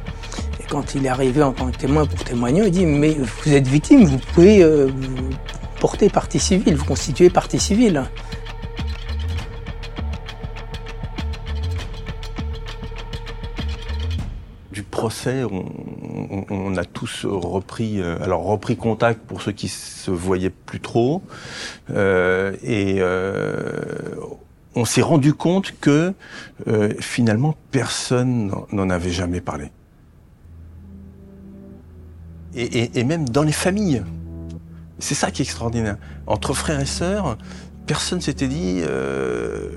Et 0.60 0.64
quand 0.68 0.94
il 0.94 1.04
est 1.04 1.08
arrivé 1.08 1.42
en 1.42 1.52
tant 1.52 1.70
que 1.70 1.76
témoin 1.76 2.06
pour 2.06 2.22
témoigner, 2.24 2.64
il 2.64 2.70
dit 2.70 2.86
mais 2.86 3.16
vous 3.44 3.52
êtes 3.52 3.66
victime, 3.66 4.04
vous 4.04 4.18
pouvez 4.18 4.62
euh, 4.62 4.88
porter 5.80 6.08
partie 6.08 6.38
civile, 6.38 6.76
vous 6.76 6.84
constituer 6.84 7.30
partie 7.30 7.60
civile. 7.60 8.04
On, 16.50 16.76
a 16.76 16.84
tous 16.84 17.24
repris, 17.24 18.02
alors 18.02 18.44
repris 18.44 18.76
contact 18.76 19.20
pour 19.20 19.42
ceux 19.42 19.52
qui 19.52 19.68
se 19.68 20.10
voyaient 20.10 20.50
plus 20.50 20.80
trop. 20.80 21.22
Euh, 21.90 22.56
et 22.62 22.96
euh, 22.98 24.14
on 24.74 24.84
s'est 24.84 25.02
rendu 25.02 25.34
compte 25.34 25.74
que 25.80 26.14
euh, 26.68 26.92
finalement 27.00 27.56
personne 27.70 28.52
n'en 28.72 28.90
avait 28.90 29.10
jamais 29.10 29.40
parlé. 29.40 29.70
Et, 32.54 33.04
même 33.04 33.28
dans 33.28 33.42
les 33.42 33.52
familles. 33.52 34.02
C'est 34.98 35.14
ça 35.14 35.30
qui 35.30 35.42
est 35.42 35.44
extraordinaire. 35.44 35.96
Entre 36.26 36.54
frères 36.54 36.80
et 36.80 36.86
sœurs, 36.86 37.38
personne 37.86 38.20
s'était 38.20 38.48
dit 38.48 38.80
euh, 38.82 39.68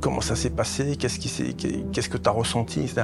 comment 0.00 0.22
ça 0.22 0.34
s'est 0.34 0.50
passé, 0.50 0.96
qu'est-ce 0.96 1.18
qu'est-ce 1.18 2.08
que 2.08 2.16
tu 2.16 2.28
as 2.28 2.32
ressenti, 2.32 2.80
etc. 2.80 3.02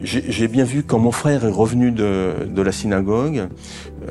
J'ai 0.00 0.46
bien 0.46 0.64
vu 0.64 0.84
quand 0.84 0.98
mon 0.98 1.10
frère 1.10 1.44
est 1.44 1.50
revenu 1.50 1.90
de, 1.90 2.46
de 2.48 2.62
la 2.62 2.70
synagogue, 2.70 3.48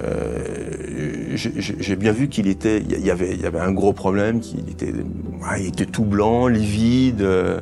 euh, 0.02 1.36
j'ai 1.36 1.96
bien 1.96 2.12
vu 2.12 2.28
qu'il 2.28 2.48
était, 2.48 2.80
il 2.80 3.06
y 3.06 3.10
avait, 3.10 3.34
il 3.34 3.42
y 3.42 3.46
avait 3.46 3.60
un 3.60 3.72
gros 3.72 3.94
problème, 3.94 4.42
qu'il 4.42 4.70
était, 4.70 4.94
il 5.60 5.68
était 5.68 5.86
tout 5.86 6.04
blanc, 6.04 6.48
livide, 6.48 7.22
euh, 7.22 7.62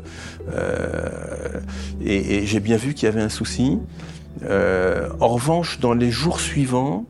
et, 2.03 2.37
et 2.37 2.45
j'ai 2.47 2.59
bien 2.59 2.77
vu 2.77 2.95
qu'il 2.95 3.05
y 3.05 3.11
avait 3.11 3.21
un 3.21 3.29
souci. 3.29 3.77
Euh, 4.43 5.09
en 5.19 5.27
revanche, 5.27 5.79
dans 5.79 5.93
les 5.93 6.11
jours 6.11 6.39
suivants, 6.39 7.05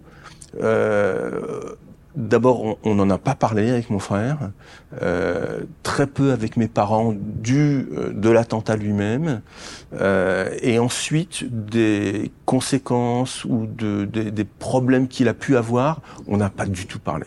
euh, 0.61 1.75
D'abord, 2.15 2.77
on 2.85 2.95
n'en 2.95 3.09
a 3.09 3.17
pas 3.17 3.35
parlé 3.35 3.69
avec 3.69 3.89
mon 3.89 3.99
frère, 3.99 4.51
euh, 5.01 5.63
très 5.83 6.07
peu 6.07 6.31
avec 6.31 6.55
mes 6.55 6.69
parents 6.69 7.13
dû 7.13 7.89
euh, 7.91 8.13
de 8.13 8.29
l'attentat 8.29 8.77
lui-même, 8.77 9.41
euh, 9.99 10.49
et 10.61 10.79
ensuite 10.79 11.43
des 11.43 12.31
conséquences 12.45 13.43
ou 13.43 13.65
de, 13.65 14.05
de 14.05 14.29
des 14.29 14.45
problèmes 14.45 15.09
qu'il 15.09 15.27
a 15.27 15.33
pu 15.33 15.57
avoir, 15.57 16.01
on 16.27 16.37
n'a 16.37 16.49
pas 16.49 16.65
du 16.65 16.85
tout 16.85 16.99
parlé. 16.99 17.25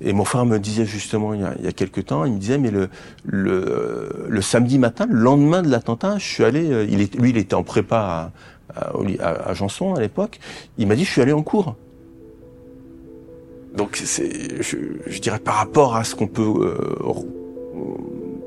Et 0.00 0.14
mon 0.14 0.24
frère 0.24 0.46
me 0.46 0.58
disait 0.58 0.86
justement 0.86 1.34
il 1.34 1.42
y 1.42 1.44
a, 1.44 1.54
il 1.58 1.64
y 1.66 1.68
a 1.68 1.72
quelques 1.72 2.06
temps, 2.06 2.24
il 2.24 2.32
me 2.32 2.38
disait 2.38 2.58
mais 2.58 2.70
le, 2.70 2.88
le, 3.24 4.26
le 4.28 4.42
samedi 4.42 4.78
matin, 4.78 5.06
le 5.10 5.18
lendemain 5.20 5.60
de 5.60 5.68
l'attentat, 5.68 6.16
je 6.16 6.24
suis 6.26 6.44
allé, 6.44 6.70
euh, 6.70 6.86
il 6.88 7.02
est, 7.02 7.14
lui 7.16 7.30
il 7.30 7.36
était 7.36 7.54
en 7.54 7.64
prépa 7.64 8.32
à, 8.74 8.80
à, 8.80 8.92
à, 9.20 9.50
à 9.50 9.54
Janson 9.54 9.94
à 9.94 10.00
l'époque, 10.00 10.40
il 10.78 10.86
m'a 10.86 10.96
dit 10.96 11.04
je 11.04 11.10
suis 11.10 11.20
allé 11.20 11.32
en 11.32 11.42
cours. 11.42 11.76
Donc 13.74 13.96
c'est, 13.96 14.62
je, 14.62 14.76
je, 15.06 15.20
dirais 15.20 15.38
par 15.38 15.56
rapport 15.56 15.96
à 15.96 16.04
ce 16.04 16.14
qu'on 16.14 16.28
peut 16.28 16.42
euh, 16.42 17.12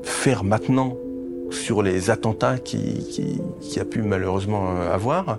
faire 0.02 0.44
maintenant 0.44 0.96
sur 1.50 1.82
les 1.82 2.10
attentats 2.10 2.58
qui, 2.58 3.06
qui, 3.10 3.40
qui 3.60 3.80
a 3.80 3.84
pu 3.84 4.02
malheureusement 4.02 4.76
euh, 4.76 4.92
avoir, 4.92 5.38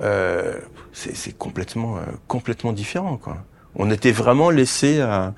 euh, 0.00 0.58
c'est 0.92 1.36
complètement, 1.36 1.96
euh, 1.96 2.00
complètement 2.26 2.72
différent. 2.72 3.16
Quoi. 3.16 3.38
On 3.74 3.90
était 3.90 4.12
vraiment 4.12 4.50
laissé 4.50 4.98
euh, 5.00 5.30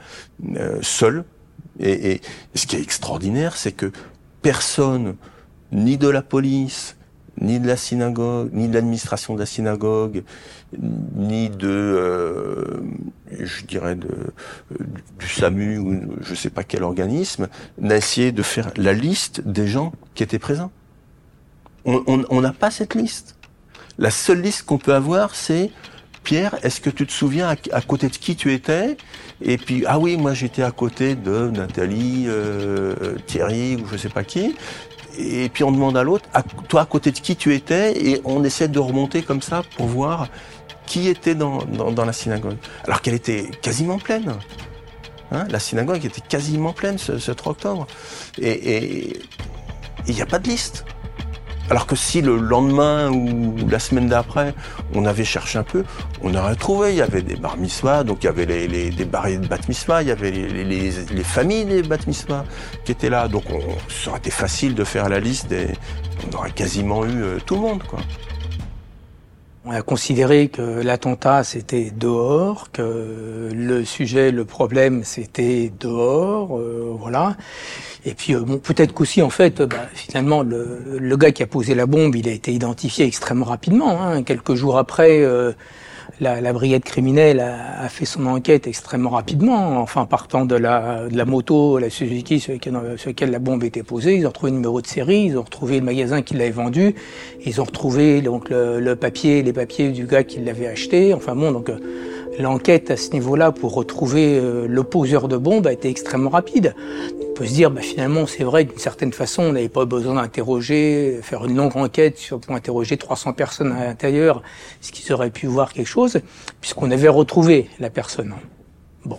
seul. 0.82 1.25
Et, 1.78 2.12
et 2.12 2.20
ce 2.54 2.66
qui 2.66 2.76
est 2.76 2.82
extraordinaire, 2.82 3.56
c'est 3.56 3.73
que 3.73 3.90
personne, 4.42 5.16
ni 5.73 5.97
de 5.97 6.09
la 6.09 6.23
police, 6.23 6.97
ni 7.40 7.59
de 7.59 7.66
la 7.66 7.76
synagogue, 7.76 8.50
ni 8.52 8.68
de 8.68 8.75
l'administration 8.75 9.35
de 9.35 9.40
la 9.40 9.47
synagogue, 9.47 10.23
ni 10.78 11.49
de, 11.50 11.68
euh, 11.68 12.80
je 13.38 13.64
dirais, 13.64 13.97
du 13.97 15.28
SAMU 15.28 15.78
ou 15.78 16.00
je 16.20 16.35
sais 16.35 16.50
pas 16.50 16.64
quel 16.64 16.82
organisme, 16.82 17.49
n'a 17.78 17.97
essayé 17.97 18.32
de 18.32 18.42
faire 18.42 18.70
la 18.76 18.92
liste 18.92 19.40
des 19.47 19.66
gens 19.66 19.92
qui 20.14 20.23
étaient 20.23 20.38
présents. 20.38 20.70
On 21.85 22.40
n'a 22.40 22.52
pas 22.52 22.70
cette 22.70 22.94
liste. 22.94 23.37
La 23.99 24.11
seule 24.11 24.42
liste 24.42 24.64
qu'on 24.64 24.78
peut 24.78 24.94
avoir, 24.94 25.35
c'est 25.35 25.70
Pierre, 26.23 26.54
est-ce 26.62 26.80
que 26.80 26.90
tu 26.90 27.06
te 27.06 27.12
souviens 27.12 27.54
à, 27.73 27.80
côté 27.80 28.09
de 28.09 28.16
qui 28.16 28.37
tu 28.37 28.52
étais? 28.52 28.97
Et 29.40 29.56
puis 29.56 29.85
ah 29.87 29.99
oui, 29.99 30.16
moi 30.16 30.35
j'étais 30.35 30.62
à 30.62 30.70
côté 30.70 31.14
de 31.14 31.49
Nathalie, 31.50 32.25
euh, 32.28 33.16
Thierry 33.26 33.76
ou 33.76 33.87
je 33.90 33.97
sais 33.97 34.11
pas 34.11 34.23
qui 34.23 34.54
et 35.19 35.49
puis 35.49 35.64
on 35.64 35.73
demande 35.73 35.97
à 35.97 36.02
l'autre, 36.02 36.29
toi 36.69 36.83
à 36.83 36.87
côté 36.87 37.11
de 37.11 37.19
qui 37.19 37.37
tu 37.37 37.55
étais, 37.55 38.07
et 38.07 38.21
on 38.25 38.45
essaie 38.45 38.69
de 38.69 38.79
remonter 38.79 39.23
comme 39.23 39.43
ça 39.43 39.62
pour 39.76 39.87
voir 39.87 40.29
qui 40.87 41.09
était 41.09 41.37
dans, 41.37 41.61
la 42.05 42.12
synagogue. 42.12 42.57
Alors 42.85 43.00
qu'elle 43.00 43.14
était 43.14 43.49
quasiment 43.62 43.99
pleine. 43.99 44.35
Hein 45.31 45.47
la 45.49 45.61
synagogue 45.61 46.05
était 46.05 46.21
quasiment 46.21 46.73
pleine 46.73 46.99
ce 46.99 47.31
3 47.31 47.52
octobre. 47.52 47.87
Et 48.40 49.12
il 50.09 50.14
n'y 50.14 50.23
a 50.23 50.26
pas 50.26 50.40
de 50.40 50.49
liste. 50.49 50.85
Alors 51.71 51.87
que 51.87 51.95
si 51.95 52.21
le 52.21 52.37
lendemain 52.37 53.11
ou 53.12 53.55
la 53.71 53.79
semaine 53.79 54.09
d'après, 54.09 54.55
on 54.93 55.05
avait 55.07 55.25
cherché 55.25 55.57
un 55.57 55.62
peu, 55.62 55.85
on 56.21 56.35
aurait 56.35 56.57
trouvé. 56.57 56.91
Il 56.91 56.97
y 56.97 57.03
avait 57.03 57.23
des 57.23 57.37
bar 57.37 57.57
mitzvahs, 57.57 58.03
donc 58.03 58.25
il 58.25 58.27
y 58.27 58.29
avait 58.29 58.45
les, 58.45 58.67
des 58.67 58.91
de 58.91 59.05
bat 59.05 59.27
il 59.29 60.09
y 60.09 60.11
avait 60.11 60.31
les, 60.33 60.65
les, 60.65 60.91
les 60.91 61.25
familles 61.25 61.67
des 61.67 61.83
bat 61.83 61.97
qui 62.85 62.91
étaient 62.91 63.09
là. 63.09 63.29
Donc 63.29 63.45
on, 63.50 63.61
ça 63.89 64.11
aurait 64.11 64.19
été 64.19 64.33
facile 64.33 64.75
de 64.75 64.83
faire 64.83 65.09
la 65.09 65.21
liste 65.21 65.49
des. 65.49 65.69
On 66.29 66.37
aurait 66.37 66.50
quasiment 66.50 67.05
eu 67.05 67.23
euh, 67.23 67.39
tout 67.47 67.55
le 67.55 67.61
monde, 67.61 67.83
quoi. 67.85 68.00
On 69.67 69.73
a 69.73 69.83
considéré 69.83 70.49
que 70.49 70.62
l'attentat 70.62 71.45
c'était 71.45 71.90
dehors, 71.90 72.73
que 72.73 73.50
le 73.52 73.85
sujet, 73.85 74.31
le 74.31 74.47
problème 74.47 75.05
c'était 75.05 75.71
dehors, 75.79 76.59
euh, 76.59 76.97
voilà. 76.99 77.37
Et 78.07 78.14
puis 78.14 78.35
euh, 78.35 78.40
bon, 78.40 78.57
peut-être 78.57 78.95
qu'aussi 78.95 79.21
en 79.21 79.29
fait, 79.29 79.61
bah, 79.61 79.76
finalement, 79.93 80.43
le, 80.43 81.14
gars 81.19 81.31
qui 81.31 81.43
a 81.43 81.47
posé 81.47 81.75
la 81.75 81.85
bombe, 81.85 82.17
il 82.17 82.26
a 82.26 82.33
été 82.33 82.52
identifié 82.55 83.05
extrêmement 83.05 83.45
rapidement. 83.45 84.02
Hein. 84.02 84.23
Quelques 84.23 84.55
jours 84.55 84.79
après, 84.79 85.21
euh, 85.21 85.52
la, 86.21 86.40
la, 86.40 86.52
brigade 86.52 86.83
criminelle 86.83 87.40
a, 87.40 87.83
a, 87.83 87.88
fait 87.88 88.05
son 88.05 88.26
enquête 88.26 88.67
extrêmement 88.67 89.11
rapidement. 89.11 89.79
Enfin, 89.81 90.07
partant 90.07 90.45
de 90.45 90.55
la, 90.55 91.09
de 91.09 91.17
la 91.17 91.25
moto, 91.25 91.79
la 91.79 91.90
Suzuki 91.90 92.40
sur 92.40 92.52
laquelle, 92.52 93.31
la 93.31 93.38
bombe 93.38 93.64
était 93.64 93.83
posée, 93.83 94.17
ils 94.17 94.26
ont 94.26 94.31
retrouvé 94.31 94.50
le 94.50 94.57
numéro 94.57 94.81
de 94.81 94.87
série, 94.87 95.25
ils 95.25 95.38
ont 95.38 95.43
retrouvé 95.43 95.79
le 95.79 95.85
magasin 95.85 96.23
qui 96.23 96.35
l'avait 96.35 96.50
vendu, 96.50 96.95
ils 97.45 97.61
ont 97.61 97.64
retrouvé 97.64 98.23
donc 98.23 98.50
le, 98.50 98.81
le, 98.81 98.97
papier, 98.97 99.43
les 99.43 99.52
papiers 99.52 99.90
du 99.90 100.07
gars 100.07 100.25
qui 100.25 100.40
l'avait 100.40 100.67
acheté. 100.67 101.14
Enfin 101.14 101.35
bon, 101.35 101.52
donc 101.52 101.71
l'enquête 102.39 102.91
à 102.91 102.97
ce 102.97 103.11
niveau-là 103.11 103.53
pour 103.53 103.75
retrouver 103.75 104.39
euh, 104.39 104.67
le 104.67 104.83
poseur 104.85 105.29
de 105.29 105.37
bombe 105.37 105.67
a 105.67 105.73
été 105.73 105.89
extrêmement 105.89 106.31
rapide. 106.31 106.75
On 107.21 107.35
peut 107.35 107.47
se 107.47 107.53
dire, 107.53 107.71
bah, 107.71 107.81
finalement, 107.81 108.27
c'est 108.27 108.45
vrai, 108.45 108.65
d'une 108.65 108.79
certaine 108.79 109.13
façon, 109.13 109.43
on 109.43 109.53
n'avait 109.53 109.69
pas 109.69 109.85
besoin 109.85 110.15
d'interroger, 110.15 111.21
faire 111.23 111.45
une 111.45 111.57
longue 111.57 111.77
enquête 111.77 112.19
pour 112.29 112.55
interroger 112.55 112.97
300 112.97 113.33
personnes 113.33 113.73
à 113.73 113.85
l'intérieur, 113.87 114.43
ce 114.81 114.93
qui 114.93 115.13
aurait 115.13 115.31
pu 115.31 115.47
voir 115.47 115.73
quelque 115.73 115.87
chose, 115.87 116.21
puisqu'on 116.61 116.91
avait 116.91 117.09
retrouvé 117.09 117.69
la 117.79 117.91
personne. 117.91 118.35
Bon. 119.05 119.19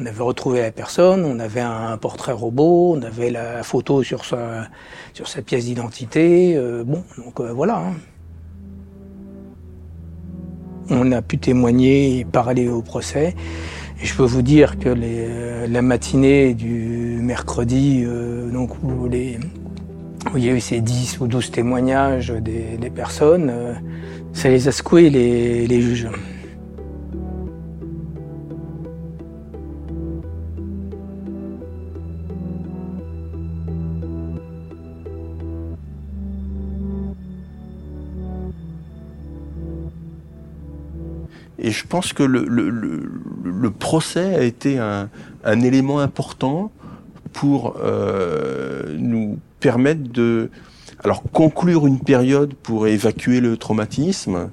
On 0.00 0.06
avait 0.06 0.22
retrouvé 0.22 0.62
la 0.62 0.72
personne, 0.72 1.24
on 1.24 1.38
avait 1.38 1.60
un 1.60 1.98
portrait 1.98 2.32
robot, 2.32 2.94
on 2.96 3.02
avait 3.02 3.30
la 3.30 3.62
photo 3.62 4.02
sur 4.02 4.24
sa, 4.24 4.68
sur 5.12 5.28
sa 5.28 5.42
pièce 5.42 5.66
d'identité. 5.66 6.56
Euh, 6.56 6.82
bon, 6.82 7.04
donc 7.18 7.40
euh, 7.40 7.52
voilà. 7.52 7.76
Hein. 7.76 7.94
On 10.94 11.10
a 11.10 11.22
pu 11.22 11.38
témoigner 11.38 12.18
et 12.18 12.24
parler 12.24 12.68
au 12.68 12.82
procès. 12.82 13.34
Et 14.02 14.06
je 14.06 14.14
peux 14.14 14.24
vous 14.24 14.42
dire 14.42 14.78
que 14.78 14.90
la 15.68 15.82
matinée 15.82 16.52
du 16.52 17.18
mercredi, 17.22 18.02
euh, 18.04 18.50
donc 18.50 18.70
où, 18.82 19.08
il 19.10 20.44
y 20.44 20.50
a 20.50 20.52
eu 20.52 20.60
ces 20.60 20.80
10 20.80 21.20
ou 21.20 21.26
12 21.26 21.50
témoignages 21.50 22.30
des, 22.30 22.90
personnes, 22.90 23.50
euh, 23.50 23.74
ça 24.34 24.50
les 24.50 24.68
a 24.68 24.72
secoués 24.72 25.08
les 25.08 25.80
juges. 25.80 26.08
Et 41.62 41.70
je 41.70 41.86
pense 41.86 42.12
que 42.12 42.24
le, 42.24 43.70
procès 43.70 44.34
a 44.34 44.42
été 44.42 44.78
un, 44.78 45.08
élément 45.44 46.00
important 46.00 46.72
pour 47.32 47.76
euh, 47.80 48.96
nous 48.98 49.38
permettre 49.60 50.02
de 50.02 50.50
alors 51.04 51.22
conclure 51.22 51.86
une 51.86 52.00
période 52.00 52.54
pour 52.54 52.88
évacuer 52.88 53.40
le 53.40 53.56
traumatisme. 53.56 54.50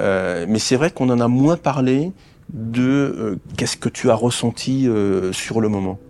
Euh, 0.00 0.44
mais 0.48 0.58
c'est 0.58 0.76
vrai 0.76 0.90
qu'on 0.90 1.10
en 1.10 1.20
a 1.20 1.28
moins 1.28 1.56
parlé 1.56 2.12
de 2.52 2.82
euh, 2.82 3.36
qu'est-ce 3.56 3.76
que 3.76 3.88
tu 3.88 4.10
as 4.10 4.14
ressenti 4.14 4.88
sur 5.30 5.60
le 5.60 5.68
moment. 5.68 6.00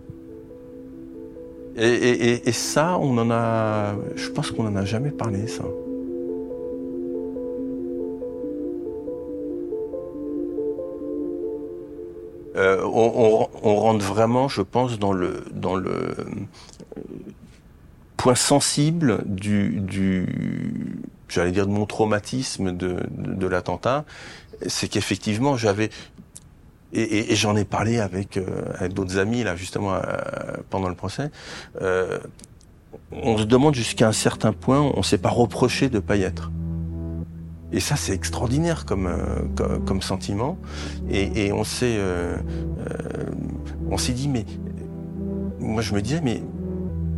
Et, 1.75 1.87
et, 1.87 2.49
et, 2.49 2.51
ça, 2.51 2.97
on 2.99 3.17
en 3.17 3.31
a, 3.31 3.95
je 4.15 4.29
pense 4.29 4.51
qu'on 4.51 4.67
en 4.67 4.75
a 4.75 4.85
jamais 4.85 5.09
parlé, 5.09 5.47
ça. 5.47 5.63
On, 12.93 13.49
on, 13.63 13.75
rentre 13.75 14.05
vraiment, 14.05 14.47
je 14.47 14.61
pense, 14.61 14.99
dans 14.99 15.13
le, 15.13 15.43
point 18.17 18.35
sensible 18.35 19.21
du, 19.25 20.27
j'allais 21.27 21.51
dire 21.51 21.67
de 21.67 21.71
mon 21.71 21.85
traumatisme 21.85 22.71
de, 22.71 23.47
l'attentat, 23.47 24.05
c'est 24.67 24.87
qu'effectivement 24.87 25.57
j'avais 25.57 25.89
et, 26.93 27.35
j'en 27.35 27.55
ai 27.55 27.65
parlé 27.65 27.99
avec, 27.99 28.37
euh, 28.37 28.45
avec 28.75 28.93
d'autres 28.93 29.17
amis 29.17 29.43
là 29.43 29.55
justement 29.55 29.95
euh, 29.95 29.99
pendant 30.69 30.87
le 30.87 30.95
procès. 30.95 31.31
Euh, 31.81 32.19
on 33.11 33.37
se 33.37 33.43
demande 33.43 33.75
jusqu'à 33.75 34.07
un 34.07 34.13
certain 34.13 34.53
point, 34.53 34.79
on 34.79 34.99
ne 34.99 35.03
s'est 35.03 35.17
pas 35.17 35.29
reproché 35.29 35.89
de 35.89 35.99
pas 35.99 36.15
y 36.15 36.23
être. 36.23 36.51
Et 37.73 37.79
ça, 37.79 37.95
c'est 37.95 38.13
extraordinaire 38.13 38.85
comme, 38.85 39.09
comme, 39.55 39.83
comme, 39.83 40.01
sentiment. 40.01 40.57
Et, 41.09 41.47
et 41.47 41.51
on 41.51 41.63
s'est, 41.63 41.99
on 43.89 43.97
s'est 43.97 44.13
dit, 44.13 44.29
mais 44.29 44.45
moi, 45.59 45.81
je 45.81 45.93
me 45.93 46.01
disais, 46.01 46.21
mais 46.23 46.43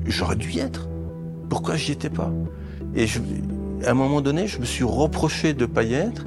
j'aurais 0.05 0.35
dû 0.35 0.50
y 0.51 0.59
être. 0.59 0.88
Pourquoi 1.50 1.75
j'y 1.75 1.91
étais 1.91 2.09
pas? 2.09 2.31
Et 2.95 3.05
à 3.85 3.91
un 3.91 3.93
moment 3.93 4.21
donné, 4.21 4.47
je 4.47 4.59
me 4.59 4.65
suis 4.65 4.83
reproché 4.83 5.53
de 5.53 5.65
pas 5.65 5.83
y 5.83 5.93
être. 5.93 6.25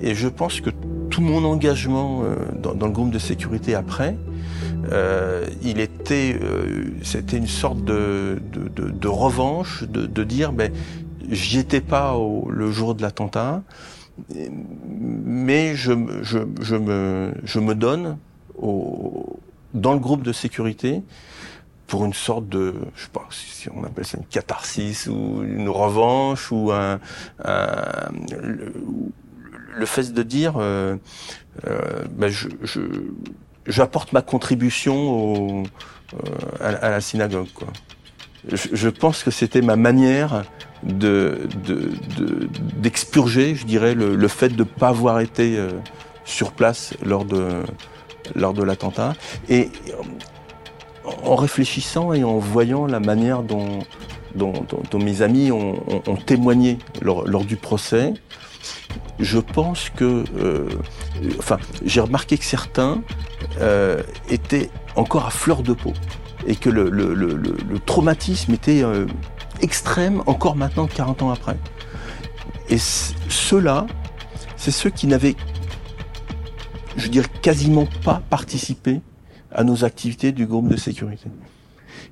Et 0.00 0.14
je 0.14 0.28
pense 0.28 0.60
que 0.60 0.70
tout 1.10 1.20
mon 1.20 1.44
engagement 1.44 2.22
euh, 2.24 2.36
dans, 2.60 2.86
le 2.86 2.92
groupe 2.92 3.10
de 3.10 3.18
sécurité 3.18 3.74
après, 3.74 4.16
euh, 4.92 5.46
il 5.62 5.80
était, 5.80 6.36
euh, 6.42 6.86
c'était 7.02 7.36
une 7.36 7.46
sorte 7.46 7.84
de, 7.84 8.40
de, 8.52 8.90
de, 8.90 9.08
revanche, 9.08 9.84
de, 9.84 10.06
de, 10.06 10.24
dire, 10.24 10.52
ben, 10.52 10.72
j'y 11.30 11.58
étais 11.58 11.80
pas 11.80 12.14
au, 12.14 12.50
le 12.50 12.70
jour 12.70 12.94
de 12.94 13.02
l'attentat, 13.02 13.62
mais 14.28 15.74
je, 15.74 15.92
je, 16.22 16.38
je, 16.60 16.76
me, 16.76 17.34
je 17.44 17.58
me 17.60 17.74
donne 17.74 18.18
au, 18.56 19.38
dans 19.72 19.92
le 19.92 19.98
groupe 19.98 20.22
de 20.22 20.32
sécurité 20.32 21.02
pour 21.86 22.04
une 22.04 22.14
sorte 22.14 22.48
de, 22.48 22.74
je 22.94 23.02
sais 23.02 23.10
pas 23.12 23.26
si 23.30 23.68
on 23.70 23.84
appelle 23.84 24.06
ça 24.06 24.18
une 24.18 24.26
catharsis 24.26 25.06
ou 25.06 25.42
une 25.42 25.68
revanche 25.68 26.50
ou 26.50 26.72
un, 26.72 26.98
un 27.44 28.10
le, 28.40 28.72
le, 29.76 29.86
fait 29.86 30.12
de 30.12 30.22
dire, 30.22 30.54
euh, 30.56 30.96
euh, 31.66 32.04
ben 32.10 32.28
je, 32.28 32.48
je, 32.62 32.80
j'apporte 33.66 34.12
ma 34.12 34.22
contribution 34.22 34.94
au, 34.96 35.62
euh, 36.14 36.18
à, 36.60 36.68
à, 36.68 36.90
la 36.90 37.00
synagogue. 37.00 37.48
Quoi. 37.54 37.68
Je, 38.52 38.88
pense 38.88 39.22
que 39.22 39.30
c'était 39.30 39.62
ma 39.62 39.76
manière 39.76 40.44
de, 40.82 41.48
de, 41.64 41.92
de 42.18 42.48
d'expurger, 42.76 43.54
je 43.54 43.64
dirais, 43.64 43.94
le, 43.94 44.28
fait 44.28 44.50
de 44.50 44.58
ne 44.58 44.64
pas 44.64 44.88
avoir 44.88 45.20
été 45.20 45.56
euh, 45.56 45.70
sur 46.24 46.52
place 46.52 46.94
lors 47.04 47.24
de 47.24 47.62
lors 48.34 48.52
de 48.54 48.62
l'attentat. 48.62 49.14
Et 49.48 49.70
en 51.24 51.36
réfléchissant 51.36 52.12
et 52.12 52.24
en 52.24 52.38
voyant 52.38 52.86
la 52.86 53.00
manière 53.00 53.42
dont, 53.42 53.80
mes 54.94 55.22
amis 55.22 55.50
ont, 55.52 55.76
témoigné 56.26 56.78
lors, 57.02 57.44
du 57.44 57.56
procès, 57.56 58.14
je 59.20 59.38
pense 59.38 59.90
que, 59.90 60.24
euh, 60.38 60.68
enfin, 61.38 61.58
j'ai 61.84 62.00
remarqué 62.00 62.38
que 62.38 62.44
certains 62.44 63.02
euh, 63.60 64.02
étaient 64.30 64.70
encore 64.96 65.26
à 65.26 65.30
fleur 65.30 65.62
de 65.62 65.74
peau 65.74 65.92
et 66.46 66.56
que 66.56 66.70
le, 66.70 66.90
le, 66.90 67.14
le, 67.14 67.34
le 67.36 67.78
traumatisme 67.78 68.52
était 68.52 68.82
euh, 68.82 69.06
extrême 69.60 70.22
encore 70.26 70.56
maintenant 70.56 70.86
40 70.86 71.22
ans 71.22 71.30
après. 71.30 71.56
Et 72.68 72.78
ceux-là, 72.78 73.86
c'est 74.56 74.70
ceux 74.70 74.90
qui 74.90 75.06
n'avaient, 75.06 75.36
je 76.96 77.08
dire, 77.08 77.30
quasiment 77.40 77.86
pas 78.04 78.22
participé 78.30 79.00
à 79.52 79.64
nos 79.64 79.84
activités 79.84 80.32
du 80.32 80.46
groupe 80.46 80.68
de 80.68 80.76
sécurité. 80.76 81.28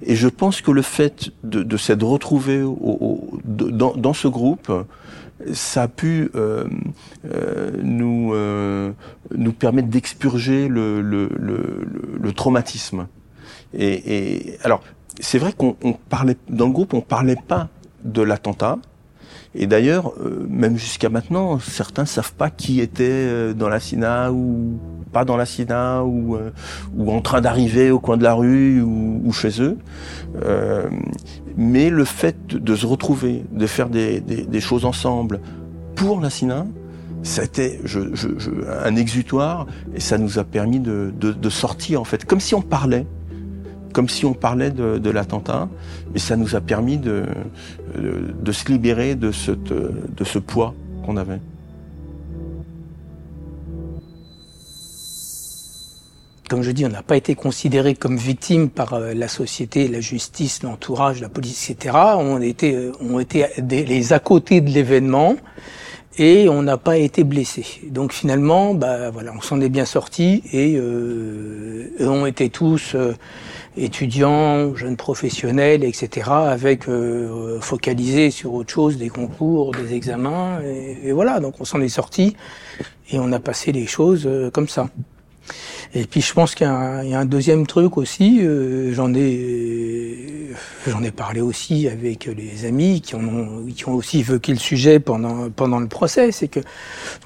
Et 0.04 0.16
je 0.16 0.28
pense 0.28 0.60
que 0.60 0.70
le 0.70 0.82
fait 0.82 1.30
de, 1.44 1.62
de 1.62 1.76
s'être 1.76 2.04
retrouvé 2.04 2.62
au, 2.62 2.76
au, 2.80 3.38
dans, 3.44 3.94
dans, 3.94 4.12
ce 4.12 4.28
groupe, 4.28 4.70
ça 5.52 5.84
a 5.84 5.88
pu 5.88 6.30
euh, 6.34 6.66
euh, 7.32 7.70
nous 7.82 8.32
euh, 8.34 8.92
nous 9.36 9.52
permettre 9.52 9.88
d'expurger 9.88 10.68
le, 10.68 11.00
le, 11.00 11.30
le, 11.38 11.86
le, 12.20 12.32
traumatisme. 12.32 13.06
Et, 13.74 14.16
et 14.16 14.58
alors, 14.62 14.82
c'est 15.20 15.38
vrai 15.38 15.52
qu'on 15.52 15.74
parlait 16.08 16.36
dans 16.48 16.66
le 16.66 16.72
groupe, 16.72 16.94
on 16.94 17.00
parlait 17.00 17.36
pas 17.36 17.68
de 18.04 18.22
l'attentat. 18.22 18.78
Et 19.54 19.66
d'ailleurs, 19.66 20.12
euh, 20.18 20.46
même 20.48 20.78
jusqu'à 20.78 21.10
maintenant, 21.10 21.58
certains 21.58 22.06
savent 22.06 22.32
pas 22.32 22.48
qui 22.48 22.80
était 22.80 23.04
euh, 23.04 23.52
dans 23.52 23.68
la 23.68 23.80
SINA 23.80 24.32
ou 24.32 24.78
pas 25.12 25.26
dans 25.26 25.36
la 25.36 25.44
SINA 25.44 26.04
ou, 26.04 26.36
euh, 26.36 26.50
ou 26.96 27.12
en 27.12 27.20
train 27.20 27.42
d'arriver 27.42 27.90
au 27.90 28.00
coin 28.00 28.16
de 28.16 28.22
la 28.22 28.32
rue 28.32 28.80
ou, 28.80 29.20
ou 29.24 29.32
chez 29.32 29.60
eux. 29.60 29.76
Euh, 30.42 30.88
mais 31.56 31.90
le 31.90 32.04
fait 32.06 32.46
de 32.46 32.74
se 32.74 32.86
retrouver, 32.86 33.44
de 33.52 33.66
faire 33.66 33.90
des, 33.90 34.20
des, 34.20 34.46
des 34.46 34.60
choses 34.60 34.86
ensemble 34.86 35.40
pour 35.94 36.20
la 36.20 36.30
SINA, 36.30 36.66
c'était 37.22 37.80
je, 37.84 38.14
je, 38.14 38.28
je, 38.38 38.50
un 38.84 38.96
exutoire 38.96 39.66
et 39.94 40.00
ça 40.00 40.18
nous 40.18 40.38
a 40.38 40.44
permis 40.44 40.80
de, 40.80 41.12
de, 41.14 41.32
de, 41.32 41.50
sortir 41.50 42.00
en 42.00 42.04
fait, 42.04 42.24
comme 42.24 42.40
si 42.40 42.54
on 42.54 42.62
parlait, 42.62 43.06
comme 43.92 44.08
si 44.08 44.24
on 44.24 44.34
parlait 44.34 44.70
de, 44.70 45.10
l'attentat, 45.10 45.68
et 46.14 46.18
ça 46.18 46.36
nous 46.36 46.56
a 46.56 46.60
permis 46.60 46.98
de, 46.98 47.24
se 48.50 48.68
libérer 48.68 49.14
de, 49.14 49.30
ce 49.32 50.38
poids 50.38 50.74
qu'on 51.04 51.16
avait. 51.16 51.40
comme 56.52 56.62
je 56.62 56.70
dis, 56.70 56.84
on 56.84 56.90
n'a 56.90 57.02
pas 57.02 57.16
été 57.16 57.34
considéré 57.34 57.94
comme 57.94 58.18
victime 58.18 58.68
par 58.68 58.92
euh, 58.92 59.14
la 59.14 59.26
société, 59.26 59.88
la 59.88 60.02
justice, 60.02 60.62
l'entourage, 60.62 61.18
la 61.22 61.30
police, 61.30 61.70
etc. 61.70 61.96
On 62.18 62.42
était, 62.42 62.90
on 63.00 63.18
était 63.20 63.48
des, 63.56 63.86
les 63.86 64.12
à 64.12 64.18
côté 64.18 64.60
de 64.60 64.68
l'événement 64.68 65.36
et 66.18 66.48
on 66.48 66.62
n'a 66.62 66.76
pas 66.76 66.98
été 66.98 67.24
blessé. 67.24 67.64
Donc 67.88 68.12
finalement, 68.12 68.74
bah 68.74 69.10
voilà, 69.10 69.32
on 69.36 69.40
s'en 69.40 69.60
est 69.60 69.68
bien 69.68 69.84
sorti 69.84 70.42
et 70.52 70.76
euh, 70.76 71.88
on 72.00 72.26
était 72.26 72.48
tous 72.48 72.94
euh, 72.94 73.14
étudiants, 73.76 74.74
jeunes 74.74 74.96
professionnels, 74.96 75.84
etc. 75.84 76.30
Avec 76.30 76.88
euh, 76.88 77.60
focalisés 77.60 78.30
sur 78.30 78.52
autre 78.54 78.72
chose, 78.72 78.98
des 78.98 79.08
concours, 79.08 79.72
des 79.72 79.94
examens 79.94 80.60
et, 80.62 81.08
et 81.08 81.12
voilà. 81.12 81.40
Donc 81.40 81.54
on 81.60 81.64
s'en 81.64 81.80
est 81.80 81.88
sorti 81.88 82.36
et 83.10 83.18
on 83.18 83.32
a 83.32 83.40
passé 83.40 83.72
les 83.72 83.86
choses 83.86 84.24
euh, 84.26 84.50
comme 84.50 84.68
ça. 84.68 84.88
Et 85.94 86.04
puis 86.04 86.22
je 86.22 86.32
pense 86.32 86.54
qu'il 86.54 86.66
y, 86.66 86.70
a 86.70 87.18
un 87.18 87.24
deuxième 87.26 87.66
truc 87.66 87.98
aussi, 87.98 88.40
euh, 88.40 88.94
j'en 88.94 89.12
ai 89.12 90.50
j'en 90.86 91.02
ai 91.02 91.10
parlé 91.10 91.42
aussi 91.42 91.86
avec 91.86 92.24
les 92.26 92.64
amis 92.64 93.02
qui 93.02 93.14
ont 93.14 93.66
qui 93.74 93.88
ont 93.88 93.94
aussi 93.94 94.20
évoqué 94.20 94.52
le 94.52 94.58
sujet 94.58 95.00
pendant 95.00 95.50
pendant 95.50 95.80
le 95.80 95.88
procès, 95.88 96.32
c'est 96.32 96.48
que 96.48 96.60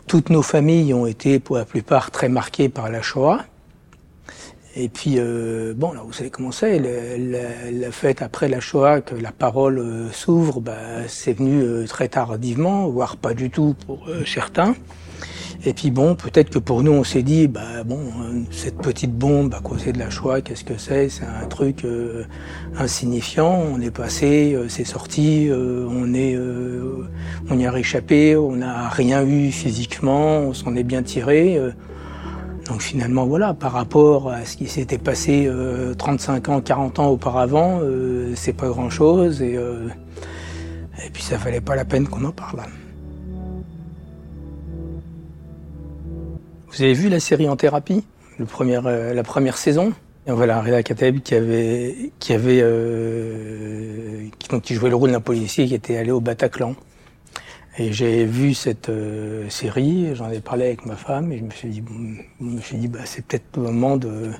toutes 0.08 0.30
nos 0.30 0.42
familles 0.42 0.92
ont 0.94 1.06
été 1.06 1.38
pour 1.38 1.56
la 1.58 1.64
plupart 1.64 2.10
très 2.10 2.28
marquées 2.28 2.68
par 2.68 2.90
la 2.90 3.02
Shoah. 3.02 3.44
Et 4.74 4.88
puis 4.88 5.14
euh, 5.16 5.72
bon 5.74 5.92
là 5.92 6.02
vous 6.04 6.12
savez 6.12 6.30
comment 6.30 6.52
c'est, 6.52 6.78
le, 6.78 7.70
le, 7.72 7.90
fait 7.92 8.20
après 8.20 8.48
la 8.48 8.60
Shoah 8.60 9.00
que 9.00 9.14
la 9.14 9.32
parole 9.32 9.78
euh, 9.78 10.10
s'ouvre, 10.10 10.60
bah, 10.60 11.06
c'est 11.08 11.32
venu 11.32 11.62
euh, 11.62 11.86
très 11.86 12.08
tardivement, 12.08 12.86
voire 12.88 13.16
pas 13.16 13.32
du 13.32 13.48
tout 13.48 13.74
pour 13.86 14.06
euh, 14.08 14.24
certains. 14.26 14.74
Et 15.66 15.72
puis 15.72 15.90
bon, 15.90 16.14
peut-être 16.14 16.50
que 16.50 16.60
pour 16.60 16.84
nous, 16.84 16.92
on 16.92 17.02
s'est 17.02 17.24
dit, 17.24 17.48
bah 17.48 17.82
bon, 17.84 17.98
cette 18.52 18.78
petite 18.78 19.12
bombe 19.12 19.52
à 19.52 19.58
cause 19.58 19.84
de 19.84 19.98
la 19.98 20.10
Shoah, 20.10 20.40
qu'est-ce 20.40 20.62
que 20.62 20.78
c'est? 20.78 21.08
C'est 21.08 21.24
un 21.24 21.48
truc 21.48 21.84
euh, 21.84 22.22
insignifiant. 22.78 23.64
On 23.74 23.80
est 23.80 23.90
passé, 23.90 24.54
euh, 24.54 24.68
c'est 24.68 24.84
sorti, 24.84 25.48
euh, 25.50 25.88
on 25.90 27.58
y 27.58 27.66
a 27.66 27.70
réchappé, 27.72 28.36
on 28.36 28.54
n'a 28.54 28.88
rien 28.90 29.26
eu 29.26 29.50
physiquement, 29.50 30.38
on 30.38 30.54
s'en 30.54 30.76
est 30.76 30.84
bien 30.84 31.02
tiré. 31.02 31.60
donc 32.68 32.80
finalement, 32.80 33.26
voilà, 33.26 33.52
par 33.52 33.72
rapport 33.72 34.30
à 34.30 34.44
ce 34.44 34.56
qui 34.56 34.68
s'était 34.68 34.98
passé 34.98 35.50
35 35.98 36.48
ans, 36.48 36.60
40 36.60 36.98
ans 37.00 37.08
auparavant, 37.08 37.80
c'est 38.36 38.52
pas 38.52 38.68
grand-chose. 38.68 39.42
Et, 39.42 39.54
et 39.54 41.10
puis 41.12 41.24
ça 41.24 41.36
valait 41.38 41.60
pas 41.60 41.74
la 41.74 41.84
peine 41.84 42.06
qu'on 42.06 42.24
en 42.24 42.32
parle. 42.32 42.60
Vous 46.76 46.82
avez 46.82 46.92
vu 46.92 47.08
la 47.08 47.20
série 47.20 47.48
En 47.48 47.56
thérapie, 47.56 48.04
euh, 48.38 49.14
la 49.14 49.22
première 49.22 49.56
saison? 49.56 49.94
Et 50.26 50.30
Reda 50.30 50.82
Kateb 50.82 51.20
qui 51.20 51.34
avait, 51.34 52.12
euh, 52.60 54.28
qui, 54.62 54.74
jouait 54.74 54.90
le 54.90 54.96
rôle 54.96 55.10
d'un 55.10 55.22
policier 55.22 55.66
qui 55.66 55.74
était 55.74 55.96
allé 55.96 56.10
au 56.10 56.20
Bataclan. 56.20 56.74
Et 57.78 57.94
j'ai 57.94 58.26
vu 58.26 58.52
cette 58.52 58.90
euh, 58.90 59.48
série, 59.48 60.14
j'en 60.14 60.28
ai 60.28 60.40
parlé 60.40 60.66
avec 60.66 60.84
ma 60.84 60.96
femme 60.96 61.32
et 61.32 61.38
je 61.38 61.44
me 61.44 62.60
suis 62.60 62.76
dit, 62.76 62.88
bah, 62.88 62.98
c'est 63.06 63.24
peut-être 63.24 63.56
le 63.56 63.62
moment 63.62 63.96
de, 63.96 64.32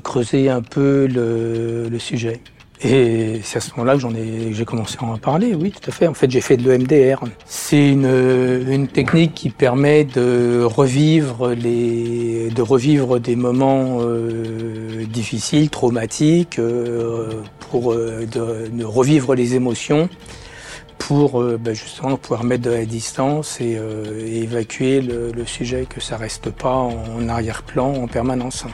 creuser 0.00 0.50
un 0.50 0.62
peu 0.62 1.06
le 1.06 1.98
sujet. 2.00 2.40
Et 2.84 3.40
c'est 3.44 3.58
à 3.58 3.60
ce 3.60 3.70
moment-là 3.76 3.96
que 3.96 4.52
j'ai 4.52 4.64
commencé 4.64 4.96
à 5.00 5.04
en 5.04 5.16
parler. 5.16 5.54
Oui, 5.54 5.70
tout 5.70 5.88
à 5.88 5.92
fait. 5.92 6.08
En 6.08 6.14
fait, 6.14 6.30
j'ai 6.30 6.40
fait 6.40 6.56
de 6.56 6.68
l'EMDR. 6.68 7.22
C'est 7.46 7.90
une, 7.90 8.64
une 8.68 8.88
technique 8.88 9.34
qui 9.34 9.50
permet 9.50 10.04
de 10.04 10.64
revivre 10.64 11.50
les, 11.50 12.50
de 12.50 12.62
revivre 12.62 13.20
des 13.20 13.36
moments 13.36 13.98
euh, 14.00 15.04
difficiles, 15.06 15.70
traumatiques, 15.70 16.58
euh, 16.58 17.30
pour 17.70 17.92
euh, 17.92 18.26
de, 18.26 18.84
revivre 18.84 19.34
les 19.34 19.54
émotions, 19.54 20.08
pour 20.98 21.40
euh, 21.40 21.58
bah, 21.58 21.74
justement 21.74 22.16
pouvoir 22.16 22.42
mettre 22.42 22.64
de 22.64 22.70
la 22.70 22.84
distance 22.84 23.60
et, 23.60 23.76
euh, 23.76 24.26
évacuer 24.26 25.00
le, 25.00 25.30
le, 25.30 25.46
sujet, 25.46 25.86
que 25.88 26.00
ça 26.00 26.16
reste 26.16 26.50
pas 26.50 26.74
en 26.74 27.28
arrière-plan 27.28 27.94
en 27.94 28.08
permanence. 28.08 28.64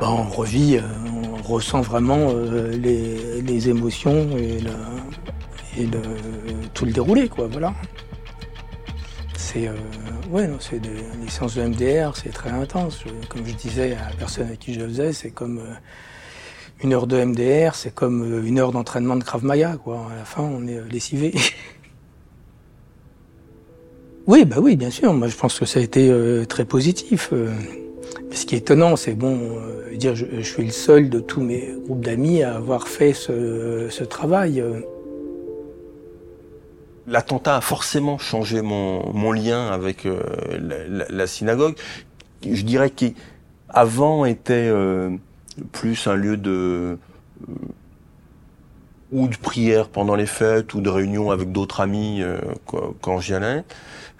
Bah, 0.00 0.10
on 0.10 0.24
revit, 0.24 0.78
euh, 0.78 0.80
on 1.12 1.42
ressent 1.42 1.82
vraiment 1.82 2.32
les, 2.32 3.42
les, 3.42 3.68
émotions 3.68 4.36
et, 4.36 4.60
le, 4.60 6.00
tout 6.74 6.86
le 6.86 6.92
déroulé, 6.92 7.28
quoi, 7.28 7.46
voilà. 7.46 7.74
C'est 9.36 9.68
ouais, 10.30 10.48
c'est 10.60 10.78
des, 10.78 10.88
des 10.88 11.28
séances 11.28 11.56
de 11.56 11.62
MDR, 11.62 12.16
c'est 12.16 12.30
très 12.30 12.50
intense. 12.50 13.04
comme 13.28 13.46
je 13.46 13.54
disais 13.54 13.92
à 13.92 14.10
la 14.10 14.16
personne 14.16 14.46
avec 14.46 14.60
qui 14.60 14.74
je 14.74 14.80
le 14.80 14.88
faisais, 14.88 15.12
c'est 15.12 15.30
comme 15.30 15.60
une 16.82 16.92
heure 16.92 17.06
de 17.06 17.22
MDR, 17.22 17.74
c'est 17.74 17.94
comme 17.94 18.22
euh, 18.22 18.42
une 18.44 18.58
heure 18.58 18.72
d'entraînement 18.72 19.16
de 19.16 19.24
Krav 19.24 19.44
Maga, 19.44 19.76
quoi. 19.82 20.06
À 20.12 20.16
la 20.16 20.24
fin, 20.24 20.42
on 20.42 20.66
est 20.66 20.78
euh, 20.78 20.84
lessivé. 20.90 21.34
oui, 24.26 24.44
bah 24.44 24.56
oui, 24.60 24.76
bien 24.76 24.90
sûr. 24.90 25.12
Moi, 25.12 25.28
je 25.28 25.36
pense 25.36 25.58
que 25.58 25.66
ça 25.66 25.80
a 25.80 25.82
été 25.82 26.10
euh, 26.10 26.44
très 26.46 26.64
positif. 26.64 27.32
Ce 28.40 28.46
qui 28.46 28.54
est 28.54 28.58
étonnant, 28.58 28.96
c'est 28.96 29.14
bon, 29.14 29.58
dire, 29.94 30.14
je, 30.14 30.40
suis 30.40 30.64
le 30.64 30.70
seul 30.70 31.10
de 31.10 31.20
tous 31.20 31.40
mes 31.40 31.74
groupes 31.84 32.00
d'amis 32.00 32.42
à 32.42 32.56
avoir 32.56 32.88
fait 32.88 33.12
ce, 33.12 34.04
travail. 34.04 34.62
L'attentat 37.06 37.56
a 37.56 37.60
forcément 37.60 38.18
changé 38.18 38.62
mon, 38.62 39.32
lien 39.32 39.68
avec 39.68 40.04
la, 40.04 41.06
la, 41.08 41.26
synagogue. 41.26 41.74
Je 42.42 42.62
dirais 42.62 42.90
qu'avant 42.90 44.24
était 44.24 44.70
plus 45.72 46.06
un 46.06 46.14
lieu 46.14 46.36
de 46.36 46.98
euh, 47.48 47.54
ou 49.12 49.26
de 49.26 49.36
prière 49.36 49.88
pendant 49.88 50.14
les 50.14 50.26
fêtes 50.26 50.72
ou 50.74 50.80
de 50.80 50.88
réunion 50.88 51.32
avec 51.32 51.50
d'autres 51.50 51.80
amis 51.80 52.22
euh, 52.22 52.38
quand 53.00 53.18
j'y 53.18 53.34
allais. 53.34 53.64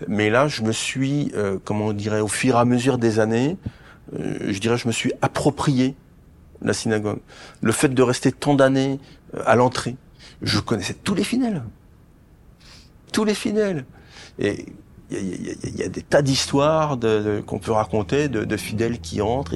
Mais 0.09 0.30
là, 0.30 0.48
je 0.48 0.62
me 0.62 0.72
suis, 0.72 1.30
euh, 1.37 1.59
comment 1.64 1.87
on 1.87 1.92
dirait, 1.92 2.20
au 2.20 2.28
fur 2.28 2.56
et 2.56 2.59
à 2.59 2.64
mesure 2.64 2.98
des 2.98 3.20
années, 3.20 3.56
je 4.18 4.59
dirais, 4.59 4.77
je 4.77 4.88
me 4.88 4.92
suis 4.92 5.12
approprié 5.23 5.94
la 6.62 6.73
synagogue. 6.73 7.20
Le 7.62 7.73
fait 7.73 7.88
de 7.88 8.03
rester 8.03 8.33
tant 8.33 8.55
d'années 8.55 8.99
à 9.46 9.57
l'entrée, 9.57 9.96
je 10.42 10.59
connaissais 10.61 10.94
tous 10.94 11.14
les 11.14 11.25
fidèles, 11.25 11.62
tous 13.12 13.25
les 13.25 13.35
fidèles. 13.35 13.85
Et 14.38 14.66
il 15.11 15.77
y, 15.77 15.83
a, 15.83 15.88
des 15.88 16.03
tas 16.03 16.23
d'histoires 16.23 16.96
qu'on 17.46 17.59
peut 17.59 17.73
raconter 17.73 18.29
de, 18.29 18.57
fidèles 18.57 19.01
qui 19.01 19.20
entrent 19.20 19.55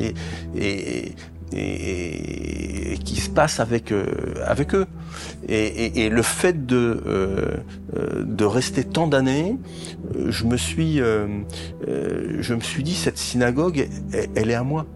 et, 0.57 1.14
et, 1.52 2.98
qui 3.04 3.16
se 3.16 3.30
passe 3.30 3.61
avec 3.61 3.92
euh, 3.92 4.07
avec 4.46 4.74
eux. 4.74 4.87
Et, 5.48 6.09
le 6.09 6.22
fait 6.22 6.66
de 6.66 7.02
euh, 7.07 7.57
euh, 7.96 8.24
de 8.24 8.44
rester 8.44 8.85
tant 8.85 9.07
d'années, 9.07 9.57
je 10.28 10.44
me 10.44 10.57
suis 10.57 10.98
je 10.98 12.54
me 12.54 12.61
suis 12.61 12.83
dit 12.83 12.94
cette 12.94 13.18
synagogue, 13.18 13.88
elle, 14.35 14.50
est 14.50 14.54
à 14.54 14.62
moi. 14.62 14.87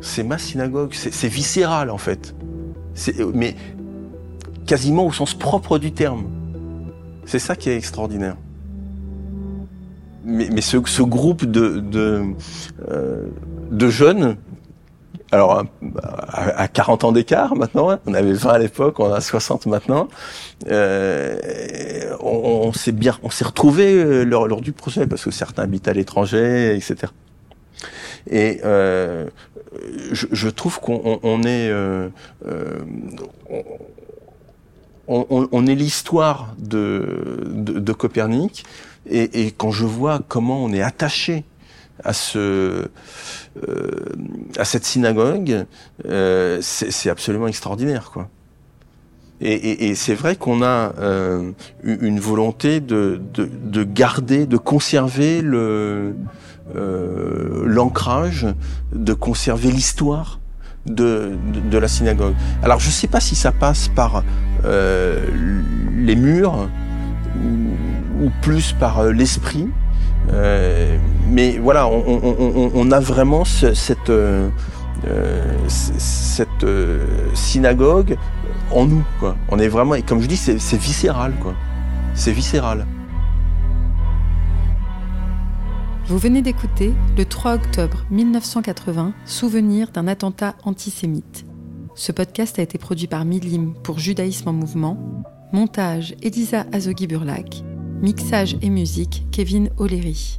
C'est 0.00 0.22
ma 0.22 0.38
synagogue, 0.38 0.92
c'est 0.94 1.28
viscéral 1.28 1.90
en 1.90 1.98
fait. 1.98 2.34
Mais 3.34 3.54
quasiment 4.66 5.06
au 5.06 5.12
sens 5.12 5.34
propre 5.34 5.78
du 5.78 5.92
terme. 5.92 6.26
C'est 7.24 7.38
ça 7.38 7.56
qui 7.56 7.68
est 7.68 7.76
extraordinaire. 7.76 8.36
Mais, 10.24 10.48
mais 10.52 10.60
ce, 10.60 10.78
ce, 10.84 11.02
groupe 11.02 11.44
de, 11.44 11.80
de, 11.80 12.22
de 13.70 13.88
jeunes 13.88 14.36
alors 15.30 15.64
à 16.32 16.68
40 16.68 17.04
ans 17.04 17.12
d'écart 17.12 17.54
maintenant, 17.54 17.90
hein. 17.90 18.00
on 18.06 18.14
avait 18.14 18.32
20 18.32 18.50
à 18.50 18.58
l'époque, 18.58 18.98
on 19.00 19.12
a 19.12 19.20
60 19.20 19.66
maintenant. 19.66 20.08
Euh, 20.68 22.16
on, 22.20 22.72
s'est 22.72 22.92
bien, 22.92 23.16
on 23.22 23.30
s'est 23.30 23.44
retrouvé 23.44 23.94
euh, 23.94 24.24
lors, 24.24 24.60
du 24.60 24.72
projet 24.72 25.06
parce 25.06 25.24
que 25.24 25.30
certains 25.30 25.64
habitent 25.64 25.88
à 25.88 25.92
l'étranger, 25.92 26.74
etc. 26.74 27.12
Et 28.30 28.60
euh, 28.64 29.26
je, 30.12 30.48
trouve 30.48 30.80
qu'on 30.80 31.20
on 31.22 31.42
est, 31.44 31.72
on, 35.06 35.66
est 35.66 35.74
l'histoire 35.74 36.54
de, 36.58 37.92
Copernic. 37.96 38.64
Et, 39.10 39.52
quand 39.56 39.70
je 39.70 39.84
vois 39.84 40.20
comment 40.26 40.64
on 40.64 40.72
est 40.72 40.82
attaché 40.82 41.44
à 42.04 42.12
ce 42.12 42.38
euh, 42.38 43.90
à 44.56 44.64
cette 44.64 44.84
synagogue, 44.84 45.66
euh, 46.06 46.58
c'est 46.60 47.10
absolument 47.10 47.48
extraordinaire, 47.48 48.10
quoi. 48.12 48.28
Et, 49.40 49.52
et, 49.52 49.88
et 49.90 49.94
c'est 49.94 50.14
vrai 50.14 50.34
qu'on 50.34 50.62
a 50.62 50.92
euh, 50.98 51.52
une 51.84 52.18
volonté 52.18 52.80
de, 52.80 53.20
de, 53.34 53.44
de, 53.44 53.84
garder, 53.84 54.46
de 54.46 54.56
conserver 54.56 55.42
le 55.42 56.16
euh, 56.74 57.62
l'ancrage, 57.64 58.46
de 58.92 59.14
conserver 59.14 59.70
l'histoire 59.70 60.40
de, 60.86 61.36
de, 61.52 61.60
de, 61.60 61.78
la 61.78 61.88
synagogue. 61.88 62.34
Alors 62.62 62.80
je 62.80 62.90
sais 62.90 63.06
pas 63.06 63.20
si 63.20 63.36
ça 63.36 63.52
passe 63.52 63.88
par 63.88 64.22
euh, 64.64 65.24
les 65.96 66.16
murs 66.16 66.68
ou, 67.36 68.24
ou 68.24 68.30
plus 68.42 68.72
par 68.72 68.98
euh, 68.98 69.12
l'esprit. 69.12 69.68
Euh, 70.32 70.98
mais 71.30 71.58
voilà, 71.58 71.88
on, 71.88 72.90
a 72.90 73.00
vraiment 73.00 73.44
ce, 73.44 73.74
cette, 73.74 74.10
euh, 74.10 74.48
cette 75.68 76.64
euh, 76.64 77.04
synagogue 77.34 78.16
en 78.70 78.86
nous. 78.86 79.04
On 79.48 79.58
est 79.58 79.68
vraiment, 79.68 79.94
et 79.94 80.02
comme 80.02 80.20
je 80.20 80.26
dis, 80.26 80.36
c'est 80.36 80.80
viscéral. 80.80 81.34
C'est 82.14 82.32
viscéral. 82.32 82.86
Vous 86.06 86.18
venez 86.18 86.40
d'écouter 86.40 86.94
le 87.16 87.24
3 87.24 87.54
octobre 87.54 88.06
1980, 88.10 89.12
souvenir 89.26 89.90
d'un 89.90 90.08
attentat 90.08 90.54
antisémite. 90.64 91.44
Ce 91.94 92.12
podcast 92.12 92.58
a 92.58 92.62
été 92.62 92.78
produit 92.78 93.08
par 93.08 93.24
Milim 93.24 93.74
pour 93.82 93.98
Judaïsme 93.98 94.48
en 94.48 94.52
mouvement. 94.52 95.24
Montage 95.52 96.14
Elisa 96.22 96.64
Azogi-Burlac. 96.72 97.62
Mixage 98.00 98.56
et 98.62 98.70
musique, 98.70 99.26
Kevin 99.32 99.70
O'Leary. 99.76 100.38